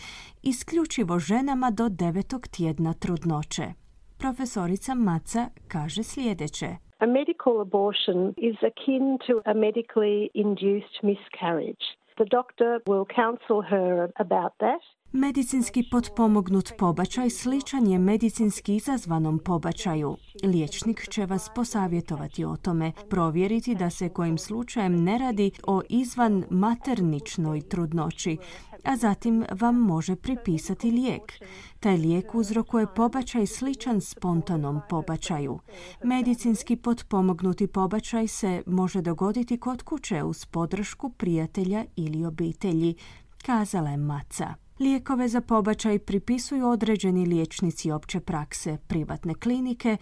isključivo 0.44 1.20
ženama 1.20 1.72
do 1.72 1.89
devetog 1.89 2.48
tjedna 2.48 2.94
trudnoće. 2.94 3.64
Profesorica 4.18 4.94
Maca 4.96 5.44
kaže 5.68 6.04
sljedeće. 6.04 6.70
A 7.00 7.06
medical 7.06 7.62
abortion 7.62 8.34
is 8.38 8.58
akin 8.72 9.18
to 9.28 9.34
a 9.46 9.54
medically 9.54 10.20
induced 10.34 10.96
miscarriage. 11.04 11.86
The 12.20 12.28
doctor 12.38 12.72
will 12.89 13.06
counsel 13.22 13.60
her 13.72 13.89
about 14.26 14.54
that. 14.64 14.82
Medicinski 15.16 15.84
potpomognut 15.91 16.72
pobačaj 16.78 17.30
sličan 17.30 17.88
je 17.88 17.99
medicinski 17.99 18.76
izazvanom 18.76 19.39
pobačaju. 19.39 20.18
Liječnik 20.43 21.09
će 21.09 21.26
vas 21.26 21.49
posavjetovati 21.55 22.45
o 22.45 22.55
tome, 22.55 22.91
provjeriti 23.09 23.76
da 23.76 23.89
se 23.89 24.09
kojim 24.09 24.38
slučajem 24.38 25.03
ne 25.03 25.18
radi 25.18 25.51
o 25.68 25.82
izvan 25.89 26.43
materničnoj 26.49 27.61
trudnoći, 27.61 28.38
a 28.84 28.95
zatim 28.97 29.45
vam 29.51 29.76
može 29.76 30.16
pripisati 30.16 30.91
lijek. 30.91 31.34
Taj 31.80 31.97
lijek 31.97 32.36
uzrokuje 32.36 32.88
pobačaj 32.95 33.45
sličan 33.45 34.01
spontanom 34.01 34.82
pobačaju. 34.89 35.59
Medicinski 36.03 36.76
potpomognuti 36.76 37.68
pobačaj 37.68 38.28
se 38.28 38.64
može 38.66 39.01
dogoditi 39.01 39.57
kod 39.57 39.84
kuće 39.84 40.24
uz 40.24 40.45
podršku 40.45 41.09
prijatelja 41.09 41.86
ili 41.95 42.26
obitelji, 42.26 42.95
kazala 43.45 43.89
je 43.89 43.97
Maca. 43.97 44.62
Lijekove 44.80 45.28
za 45.28 45.42
pobačaj 45.42 46.00
pripisuju 46.00 46.68
određeni 46.68 47.26
liječnici 47.26 47.92
opće 47.92 48.20
prakse, 48.20 48.78
privatne 48.88 49.34
klinike 49.34 49.98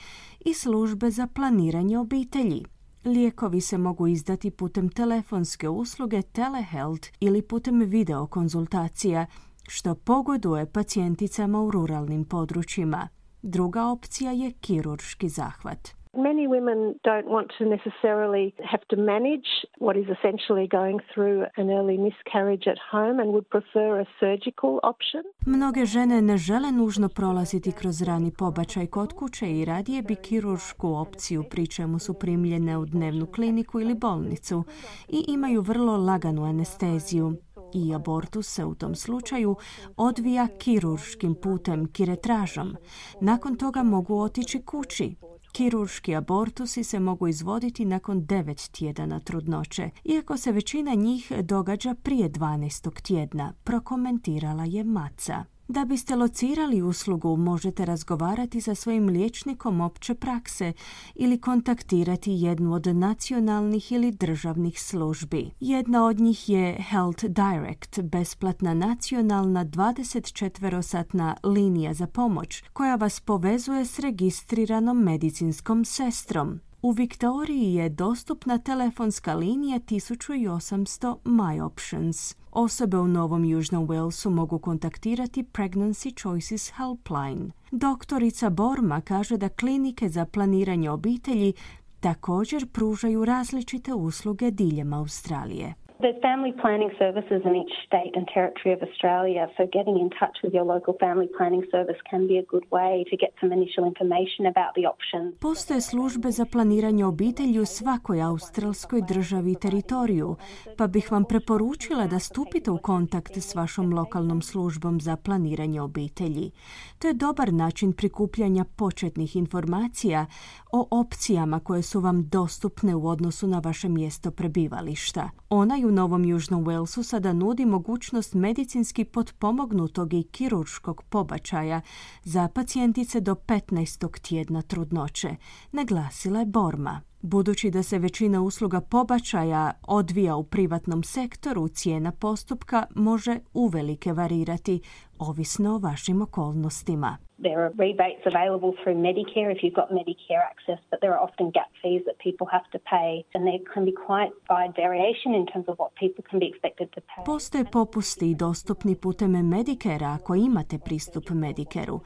i 0.45 0.53
službe 0.53 1.11
za 1.11 1.27
planiranje 1.27 1.97
obitelji. 1.97 2.65
Lijekovi 3.05 3.61
se 3.61 3.77
mogu 3.77 4.07
izdati 4.07 4.51
putem 4.51 4.89
telefonske 4.89 5.69
usluge 5.69 6.21
telehealth 6.21 7.07
ili 7.19 7.41
putem 7.41 7.79
videokonzultacija, 7.79 9.25
što 9.67 9.95
pogoduje 9.95 10.71
pacijenticama 10.71 11.61
u 11.61 11.71
ruralnim 11.71 12.25
područjima. 12.25 13.07
Druga 13.41 13.85
opcija 13.85 14.31
je 14.31 14.51
kirurški 14.51 15.29
zahvat. 15.29 16.00
Many 16.13 16.45
women 16.45 16.79
don't 17.03 17.27
want 17.27 17.47
to 17.57 17.63
necessarily 17.65 18.53
have 18.71 18.83
to 18.89 18.97
manage 18.97 19.49
what 19.79 19.95
is 19.95 20.07
essentially 20.15 20.67
going 20.67 20.99
through 21.13 21.45
an 21.55 21.69
early 21.69 21.97
miscarriage 21.97 22.67
at 22.67 22.77
home 22.91 23.17
and 23.21 23.31
would 23.31 23.49
prefer 23.49 24.01
a 24.01 24.05
surgical 24.19 24.79
option. 24.83 25.23
Mnoge 25.45 25.85
žene 25.85 26.21
ne 26.21 26.37
žele 26.37 26.71
nužno 26.71 27.09
prolaziti 27.09 27.71
kroz 27.71 28.01
rani 28.01 28.31
pobačaj 28.37 28.87
kod 28.87 29.13
kuće 29.13 29.51
i 29.51 29.65
radije 29.65 30.01
bi 30.01 30.15
kiruršku 30.15 30.87
opciju 30.93 31.43
pri 31.49 31.67
čemu 31.67 31.99
su 31.99 32.13
primljene 32.13 32.77
u 32.77 32.85
dnevnu 32.85 33.25
kliniku 33.25 33.79
ili 33.79 33.95
bolnicu 33.95 34.63
i 35.07 35.23
imaju 35.27 35.61
vrlo 35.61 35.97
laganu 35.97 36.43
anesteziju. 36.43 37.33
I 37.73 37.95
abortus 37.95 38.47
se 38.47 38.65
u 38.65 38.75
tom 38.75 38.95
slučaju 38.95 39.55
odvija 39.97 40.47
kirurškim 40.59 41.35
putem, 41.43 41.91
kiretražom. 41.91 42.75
Nakon 43.21 43.55
toga 43.55 43.83
mogu 43.83 44.19
otići 44.19 44.65
kući, 44.65 45.15
Kirurški 45.51 46.15
abortusi 46.15 46.83
se 46.83 46.99
mogu 46.99 47.27
izvoditi 47.27 47.85
nakon 47.85 48.21
9 48.21 48.71
tjedana 48.71 49.19
trudnoće, 49.19 49.89
iako 50.03 50.37
se 50.37 50.51
većina 50.51 50.93
njih 50.93 51.31
događa 51.41 51.95
prije 52.03 52.29
12. 52.29 53.01
tjedna, 53.01 53.53
prokomentirala 53.63 54.65
je 54.65 54.83
Maca. 54.83 55.43
Da 55.71 55.85
biste 55.85 56.15
locirali 56.15 56.81
uslugu, 56.81 57.37
možete 57.37 57.85
razgovarati 57.85 58.61
sa 58.61 58.75
svojim 58.75 59.09
liječnikom 59.09 59.81
opće 59.81 60.13
prakse 60.15 60.73
ili 61.15 61.41
kontaktirati 61.41 62.31
jednu 62.31 62.73
od 62.73 62.87
nacionalnih 62.87 63.91
ili 63.91 64.11
državnih 64.11 64.81
službi. 64.81 65.51
Jedna 65.59 66.05
od 66.05 66.19
njih 66.19 66.49
je 66.49 66.83
Health 66.89 67.25
Direct, 67.25 67.99
besplatna 68.01 68.73
nacionalna 68.73 69.65
24-satna 69.65 71.35
linija 71.43 71.93
za 71.93 72.07
pomoć 72.07 72.63
koja 72.73 72.95
vas 72.95 73.19
povezuje 73.19 73.85
s 73.85 73.99
registriranom 73.99 74.97
medicinskom 74.97 75.85
sestrom. 75.85 76.59
U 76.83 76.91
Viktoriji 76.91 77.73
je 77.73 77.89
dostupna 77.89 78.57
telefonska 78.57 79.33
linija 79.33 79.79
1800 79.79 81.17
My 81.23 81.61
Options. 81.61 82.35
Osobe 82.51 82.97
u 82.97 83.07
Novom 83.07 83.45
Južnom 83.45 83.87
Walesu 83.87 84.29
mogu 84.29 84.59
kontaktirati 84.59 85.43
Pregnancy 85.43 86.21
Choices 86.21 86.71
Helpline. 86.71 87.51
Doktorica 87.71 88.49
Borma 88.49 89.01
kaže 89.01 89.37
da 89.37 89.49
klinike 89.49 90.09
za 90.09 90.25
planiranje 90.25 90.89
obitelji 90.89 91.53
također 91.99 92.67
pružaju 92.67 93.25
različite 93.25 93.93
usluge 93.93 94.51
diljem 94.51 94.93
Australije. 94.93 95.73
There's 96.01 96.21
family 96.21 96.53
planning 96.61 96.91
services 96.97 97.41
in 97.45 97.53
each 97.61 97.75
state 97.87 98.13
and 98.17 98.25
territory 98.37 98.73
of 98.77 98.81
Australia, 98.87 99.43
so 99.57 99.63
getting 99.77 99.97
in 100.03 100.09
touch 100.21 100.37
with 100.43 100.53
your 100.57 100.65
local 100.73 100.93
family 100.99 101.29
planning 101.37 101.63
service 101.71 101.99
can 102.09 102.27
be 102.27 102.37
a 102.43 102.45
good 102.53 102.65
way 102.71 103.05
to 103.11 103.15
get 103.23 103.31
some 103.41 103.51
initial 103.57 103.83
information 103.91 104.43
about 104.53 104.71
the 104.77 104.85
options. 104.93 105.39
Postoje 105.39 105.81
službe 105.81 106.31
za 106.31 106.45
planiranje 106.45 107.05
obitelji 107.05 107.59
u 107.59 107.65
svakoj 107.65 108.21
australskoj 108.21 109.01
državi 109.07 109.51
i 109.51 109.55
teritoriju, 109.55 110.35
pa 110.77 110.87
bih 110.87 111.11
vam 111.11 111.25
preporučila 111.25 112.07
da 112.07 112.19
stupite 112.19 112.71
u 112.71 112.77
kontakt 112.77 113.37
s 113.37 113.55
vašom 113.55 113.93
lokalnom 113.93 114.41
službom 114.41 115.01
za 115.01 115.17
planiranje 115.17 115.81
obitelji. 115.81 116.51
To 116.99 117.07
je 117.07 117.13
dobar 117.13 117.53
način 117.53 117.93
prikupljanja 117.93 118.65
početnih 118.77 119.35
informacija 119.35 120.25
o 120.71 120.87
opcijama 120.91 121.59
koje 121.59 121.81
su 121.81 121.99
vam 121.99 122.29
dostupne 122.29 122.95
u 122.95 123.07
odnosu 123.07 123.47
na 123.47 123.61
vaše 123.65 123.89
mjesto 123.89 124.31
prebivališta. 124.31 125.29
Ona 125.49 125.77
u 125.91 125.93
Novom 125.93 126.25
Južnom 126.25 126.65
Walesu 126.65 127.03
sada 127.03 127.33
nudi 127.33 127.65
mogućnost 127.65 128.33
medicinski 128.33 129.05
potpomognutog 129.05 130.13
i 130.13 130.23
kirurškog 130.23 131.01
pobačaja 131.09 131.81
za 132.23 132.47
pacijentice 132.47 133.19
do 133.19 133.35
15. 133.35 134.21
tjedna 134.21 134.61
trudnoće, 134.61 135.35
naglasila 135.71 136.39
je 136.39 136.45
Borma. 136.45 137.01
Budući 137.21 137.71
da 137.71 137.83
se 137.83 137.99
većina 137.99 138.41
usluga 138.41 138.81
pobačaja 138.81 139.71
odvija 139.81 140.35
u 140.35 140.43
privatnom 140.43 141.03
sektoru, 141.03 141.67
cijena 141.67 142.11
postupka 142.11 142.85
može 142.95 143.39
uvelike 143.53 144.13
varirati, 144.13 144.81
ovisno 145.17 145.75
o 145.75 145.77
vašim 145.77 146.21
okolnostima. 146.21 147.17
There 147.43 147.59
are 147.65 147.71
rebates 147.85 148.23
available 148.25 148.73
through 148.83 148.97
Medicare 149.07 149.49
if 149.55 149.59
you've 149.63 149.79
got 149.81 149.89
Medicare 149.89 150.43
access, 150.51 150.79
but 150.91 150.99
there 151.01 151.13
are 151.15 151.23
often 151.27 151.49
gap 151.57 151.71
fees 151.81 152.03
that 152.05 152.17
people 152.27 152.47
have 152.55 152.67
to 152.73 152.79
pay, 152.93 153.25
and 153.33 153.41
there 153.47 153.59
can 153.73 153.83
be 153.85 153.95
quite 154.07 154.31
wide 154.49 154.73
variation 154.83 155.33
in 155.39 155.45
terms 155.51 155.67
of 155.67 155.75
what 155.79 155.91
people 155.95 156.23
can 156.29 156.39
be 156.39 156.47
expected 156.51 156.87
to 156.95 157.01
pay. 157.01 157.23
Postoje 157.25 157.65
popusti 157.71 158.35
dostupni 158.35 158.95
putem 158.95 159.31
Medicare 159.31 160.05
ako 160.05 160.35
imate 160.35 160.77
pristup 160.77 161.29
Medicareu, 161.29 161.99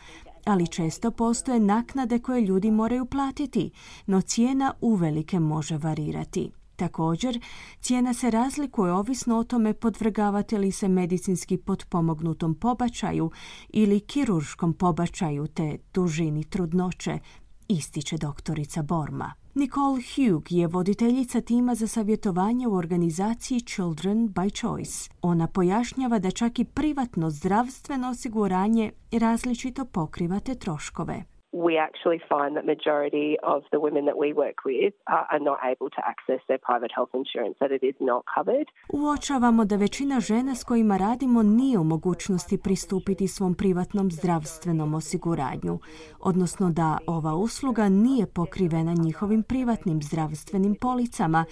ali 0.45 0.67
često 0.67 1.11
postoje 1.11 1.59
naknade 1.59 2.19
koje 2.19 2.41
ljudi 2.41 2.71
moraju 2.71 3.05
platiti, 3.05 3.71
no 4.05 4.21
cijena 4.21 4.73
uvelike 4.81 5.39
može 5.39 5.77
varirati. 5.77 6.51
Također, 6.75 7.39
cijena 7.79 8.13
se 8.13 8.29
razlikuje 8.29 8.93
ovisno 8.93 9.37
o 9.37 9.43
tome 9.43 9.73
podvrgavate 9.73 10.57
li 10.57 10.71
se 10.71 10.87
medicinski 10.87 11.57
potpomognutom 11.57 12.55
pobačaju 12.55 13.31
ili 13.69 13.99
kirurškom 13.99 14.73
pobačaju 14.73 15.47
te 15.47 15.77
dužini 15.93 16.43
trudnoće, 16.43 17.19
ističe 17.67 18.17
doktorica 18.17 18.81
Borma. 18.81 19.33
Nicole 19.53 20.01
Hugh 20.01 20.51
je 20.51 20.67
voditeljica 20.67 21.41
tima 21.41 21.75
za 21.75 21.87
savjetovanje 21.87 22.67
u 22.67 22.73
organizaciji 22.73 23.59
Children 23.59 24.29
by 24.29 24.59
Choice. 24.59 25.09
Ona 25.21 25.47
pojašnjava 25.47 26.19
da 26.19 26.31
čak 26.31 26.59
i 26.59 26.65
privatno 26.65 27.29
zdravstveno 27.29 28.09
osiguranje 28.09 28.91
različito 29.11 29.85
pokrivate 29.85 30.55
troškove. 30.55 31.34
We 31.63 31.77
actually 31.87 32.19
find 32.33 32.51
that 32.57 32.65
majority 32.75 33.29
of 33.53 33.59
the 33.73 33.79
women 33.85 34.03
that 34.09 34.17
we 34.23 34.29
work 34.43 34.59
with 34.65 34.93
are, 35.07 35.25
are 35.33 35.43
not 35.49 35.59
able 35.73 35.89
to 35.97 36.01
access 36.11 36.41
their 36.49 36.61
private 36.69 36.91
health 36.95 37.13
insurance, 37.21 37.55
that 37.61 37.71
it 37.71 37.83
is 37.91 37.95
not 37.99 38.21
covered. 38.35 38.67
Uočavamo 38.93 39.65
da 39.65 39.75
većina 39.75 40.19
žena 40.19 40.55
s 40.55 40.63
kojima 40.63 40.97
radimo 40.97 41.43
nije 41.43 41.79
u 41.79 41.83
mogućnosti 41.83 42.57
pristupiti 42.57 43.27
svom 43.27 43.55
privatnom 43.55 44.11
zdravstvenom 44.11 44.93
osiguranju, 44.93 45.79
odnosno 46.19 46.69
da 46.69 46.97
ova 47.07 47.35
usluga 47.35 47.89
nije 47.89 48.25
pokrivena 48.27 48.93
njihovim 48.93 49.43
privatnim 49.43 50.01
zdravstvenim 50.01 50.75
policama, 50.81 51.45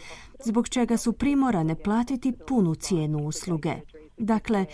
zbog 0.46 0.70
čega 0.70 0.98
su 0.98 1.14
primorane 1.14 1.76
platiti 1.84 2.34
punu 2.48 2.76
cijenu 2.76 3.18
usluge. 3.28 3.74
Dakle, 4.18 4.66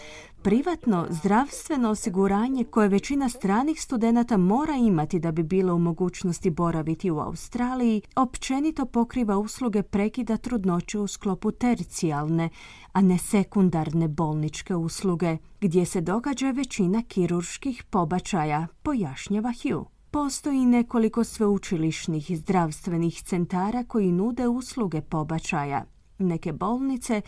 privatno 0.42 1.08
zdravstveno 1.10 1.90
osiguranje 1.90 2.64
koje 2.64 2.88
većina 2.88 3.30
stranih 3.30 3.82
studenata 3.82 4.38
mora 4.38 4.76
imati 4.76 5.20
da 5.20 5.32
bi 5.32 5.44
bilo 5.44 5.76
u 5.76 5.80
mogućnosti 5.80 6.50
boraviti 6.50 7.12
u 7.12 7.20
Australiji, 7.20 8.02
općenito 8.16 8.86
pokriva 8.86 9.38
usluge 9.38 9.84
prekida 9.84 10.38
trudnoće 10.38 11.00
u 11.00 11.08
sklopu 11.08 11.52
tercijalne, 11.52 12.50
a 12.94 13.02
ne 13.02 13.18
sekundarne 13.18 14.08
bolničke 14.08 14.76
usluge, 14.76 15.38
gdje 15.62 15.86
se 15.86 16.02
događa 16.02 16.52
većina 16.52 17.04
kirurških 17.08 17.84
pobačaja, 17.84 18.68
pojašnjava 18.84 19.54
Hugh. 19.64 19.88
Postoji 20.12 20.66
nekoliko 20.66 21.24
sveučilišnih 21.24 22.38
zdravstvenih 22.38 23.22
centara 23.24 23.84
koji 23.84 24.12
nude 24.12 24.48
usluge 24.48 25.02
pobačaja. 25.02 25.99
Neke 26.20 26.54
bolnice 26.54 27.22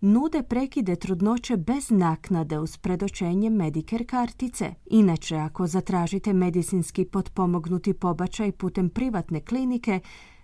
nude 0.00 0.42
prekide 0.42 0.96
trudnoće 0.96 1.56
bez 1.56 1.90
naknade 1.90 2.58
uz 2.58 2.76
predočenje 2.76 3.50
Medicare 3.50 4.04
kartice. 4.04 4.74
Inače, 4.86 5.36
ako 5.36 5.66
zatražite 5.66 6.32
medicinski 6.32 7.04
potpomognuti 7.04 7.94
pobačaj 7.94 8.52
putem 8.52 8.88
privatne 8.90 9.40
klinike, 9.40 10.00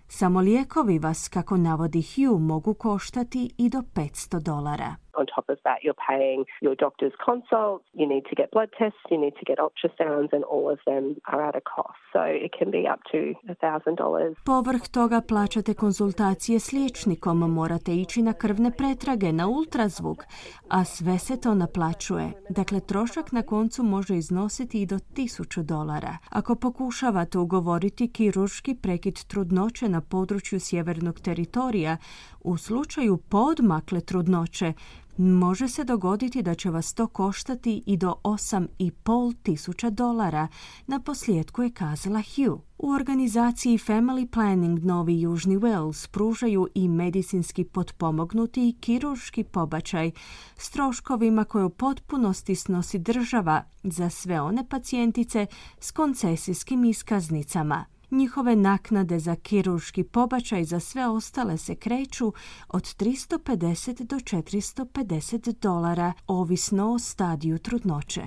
samo 0.07 0.39
lijekovi 0.39 0.99
vas, 0.99 1.27
kako 1.27 1.57
navodi 1.57 2.01
Hugh, 2.01 2.41
mogu 2.41 2.73
koštati 2.73 3.49
i 3.57 3.69
do 3.69 3.81
500 3.93 4.39
dolara. 4.39 4.95
On 5.19 5.25
top 5.35 5.47
of 5.49 5.59
that, 5.67 5.77
you're 5.83 6.01
paying 6.11 6.39
your 6.65 6.75
doctor's 6.85 7.15
consults, 7.27 7.85
you 7.99 8.07
need 8.13 8.25
to 8.29 8.35
get 8.39 8.47
blood 8.55 8.69
tests, 8.79 9.05
you 9.13 9.19
need 9.25 9.35
to 9.41 9.45
get 9.49 9.57
ultrasounds, 9.65 10.29
and 10.35 10.43
all 10.53 10.65
of 10.73 10.79
them 10.89 11.03
are 11.31 11.41
at 11.49 11.55
a 11.61 11.63
cost. 11.75 12.01
So 12.13 12.21
it 12.45 12.51
can 12.57 12.69
be 12.77 12.83
up 12.93 13.01
to 13.11 13.19
$1,000. 13.47 14.35
Povrh 14.45 14.87
toga 14.91 15.21
plaćate 15.27 15.73
konzultacije 15.73 16.59
s 16.59 16.71
liječnikom, 16.71 17.37
morate 17.39 17.91
ići 17.95 18.21
na 18.21 18.33
krvne 18.33 18.71
pretrage, 18.77 19.31
na 19.31 19.47
ultrazvuk, 19.47 20.23
a 20.69 20.85
sve 20.85 21.17
se 21.19 21.41
to 21.41 21.53
naplaćuje. 21.55 22.31
Dakle, 22.49 22.79
trošak 22.79 23.31
na 23.31 23.41
koncu 23.41 23.83
može 23.83 24.15
iznositi 24.15 24.81
i 24.81 24.85
do 24.85 24.95
1000 24.95 25.63
dolara. 25.63 26.17
Ako 26.29 26.55
pokušavate 26.55 27.37
ugovoriti 27.37 28.11
kirurški 28.11 28.75
prekid 28.81 29.25
trudnoće 29.27 29.89
na 29.89 30.01
području 30.01 30.59
sjevernog 30.59 31.19
teritorija, 31.19 31.97
u 32.41 32.57
slučaju 32.57 33.17
podmakle 33.17 34.01
trudnoće, 34.01 34.73
Može 35.17 35.67
se 35.67 35.83
dogoditi 35.83 36.41
da 36.41 36.55
će 36.55 36.69
vas 36.69 36.93
to 36.93 37.07
koštati 37.07 37.83
i 37.85 37.97
do 37.97 38.15
8,5 38.23 39.35
tisuća 39.43 39.89
dolara, 39.89 40.47
na 40.87 40.99
posljedku 40.99 41.63
je 41.63 41.71
kazala 41.71 42.21
Hugh. 42.35 42.61
U 42.77 42.89
organizaciji 42.89 43.77
Family 43.77 44.25
Planning 44.25 44.85
Novi 44.85 45.21
Južni 45.21 45.57
Wales 45.57 46.09
pružaju 46.09 46.67
i 46.75 46.89
medicinski 46.89 47.63
potpomognuti 47.63 48.69
i 48.69 48.75
kirurški 48.79 49.43
pobačaj 49.43 50.11
s 50.57 50.69
troškovima 50.69 51.43
koje 51.43 51.65
u 51.65 51.69
potpunosti 51.69 52.55
snosi 52.55 52.99
država 52.99 53.63
za 53.83 54.09
sve 54.09 54.41
one 54.41 54.69
pacijentice 54.69 55.45
s 55.79 55.91
koncesijskim 55.91 56.85
iskaznicama. 56.85 57.92
Njihove 58.13 58.55
naknade 58.55 59.19
za 59.19 59.35
kirurški 59.35 60.03
pobačaj 60.03 60.63
za 60.63 60.79
sve 60.79 61.07
ostale 61.07 61.57
se 61.57 61.75
kreću 61.75 62.33
od 62.67 62.83
350 62.83 64.03
do 64.03 64.15
450 64.15 65.59
dolara, 65.61 66.13
ovisno 66.27 66.93
o 66.93 66.99
stadiju 66.99 67.59
trudnoće. 67.59 68.21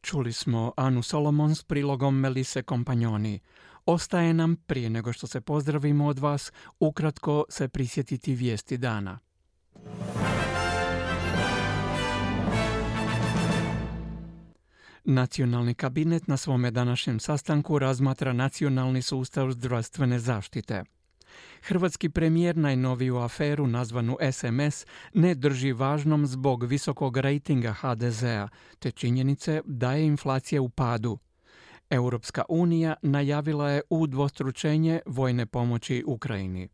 Čuli 0.00 0.32
smo 0.32 0.72
Anu 0.76 1.02
Solomon 1.02 1.54
s 1.54 1.62
prilogom 1.62 2.20
Melise 2.20 2.62
Kompanjoni. 2.62 3.40
Ostaje 3.86 4.34
nam, 4.34 4.56
prije 4.56 4.90
nego 4.90 5.12
što 5.12 5.26
se 5.26 5.40
pozdravimo 5.40 6.06
od 6.06 6.18
vas, 6.18 6.52
ukratko 6.80 7.44
se 7.48 7.68
prisjetiti 7.68 8.34
vijesti 8.34 8.78
dana. 8.78 9.18
Nacionalni 15.10 15.74
kabinet 15.74 16.26
na 16.26 16.36
svome 16.36 16.70
današnjem 16.70 17.20
sastanku 17.20 17.78
razmatra 17.78 18.32
nacionalni 18.32 19.02
sustav 19.02 19.50
zdravstvene 19.50 20.18
zaštite. 20.18 20.84
Hrvatski 21.62 22.08
premijer 22.08 22.56
najnoviju 22.56 23.16
aferu 23.16 23.66
nazvanu 23.66 24.16
SMS 24.32 24.86
ne 25.14 25.34
drži 25.34 25.72
važnom 25.72 26.26
zbog 26.26 26.64
visokog 26.64 27.16
rejtinga 27.16 27.72
HDZ-a 27.72 28.48
te 28.78 28.90
činjenice 28.90 29.62
da 29.64 29.92
je 29.92 30.06
inflacija 30.06 30.62
u 30.62 30.68
padu. 30.68 31.18
Europska 31.90 32.42
unija 32.48 32.94
najavila 33.02 33.70
je 33.70 33.82
udvostručenje 33.90 35.00
vojne 35.06 35.46
pomoći 35.46 36.04
Ukrajini. 36.06 36.68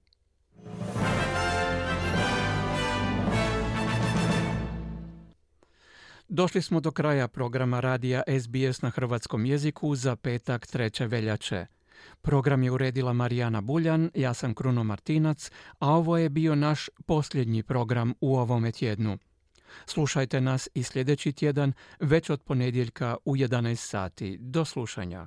Došli 6.29 6.63
smo 6.63 6.81
do 6.81 6.91
kraja 6.91 7.29
programa 7.29 7.81
radija 7.81 8.23
SBS 8.41 8.83
na 8.83 8.91
hrvatskom 8.91 9.47
jeziku 9.47 9.95
za 9.95 10.17
petak 10.17 10.67
3. 10.67 11.09
veljače. 11.09 11.67
Program 12.23 12.63
je 12.63 12.71
uredila 12.71 13.13
Marijana 13.13 13.61
Buljan, 13.61 14.11
ja 14.15 14.35
sam 14.35 14.55
Kruno 14.55 14.85
Martinac, 14.85 15.51
a 15.79 15.91
ovo 15.91 16.19
je 16.19 16.29
bio 16.29 16.55
naš 16.55 16.89
posljednji 17.07 17.63
program 17.63 18.15
u 18.21 18.37
ovome 18.37 18.73
tjednu. 18.73 19.19
Slušajte 19.87 20.41
nas 20.41 20.69
i 20.75 20.83
sljedeći 20.83 21.33
tjedan, 21.33 21.73
već 22.01 22.31
od 22.31 22.43
ponedjeljka 22.43 23.17
u 23.25 23.37
11 23.37 23.77
sati. 23.77 24.39
Do 24.41 24.65
slušanja. 24.65 25.27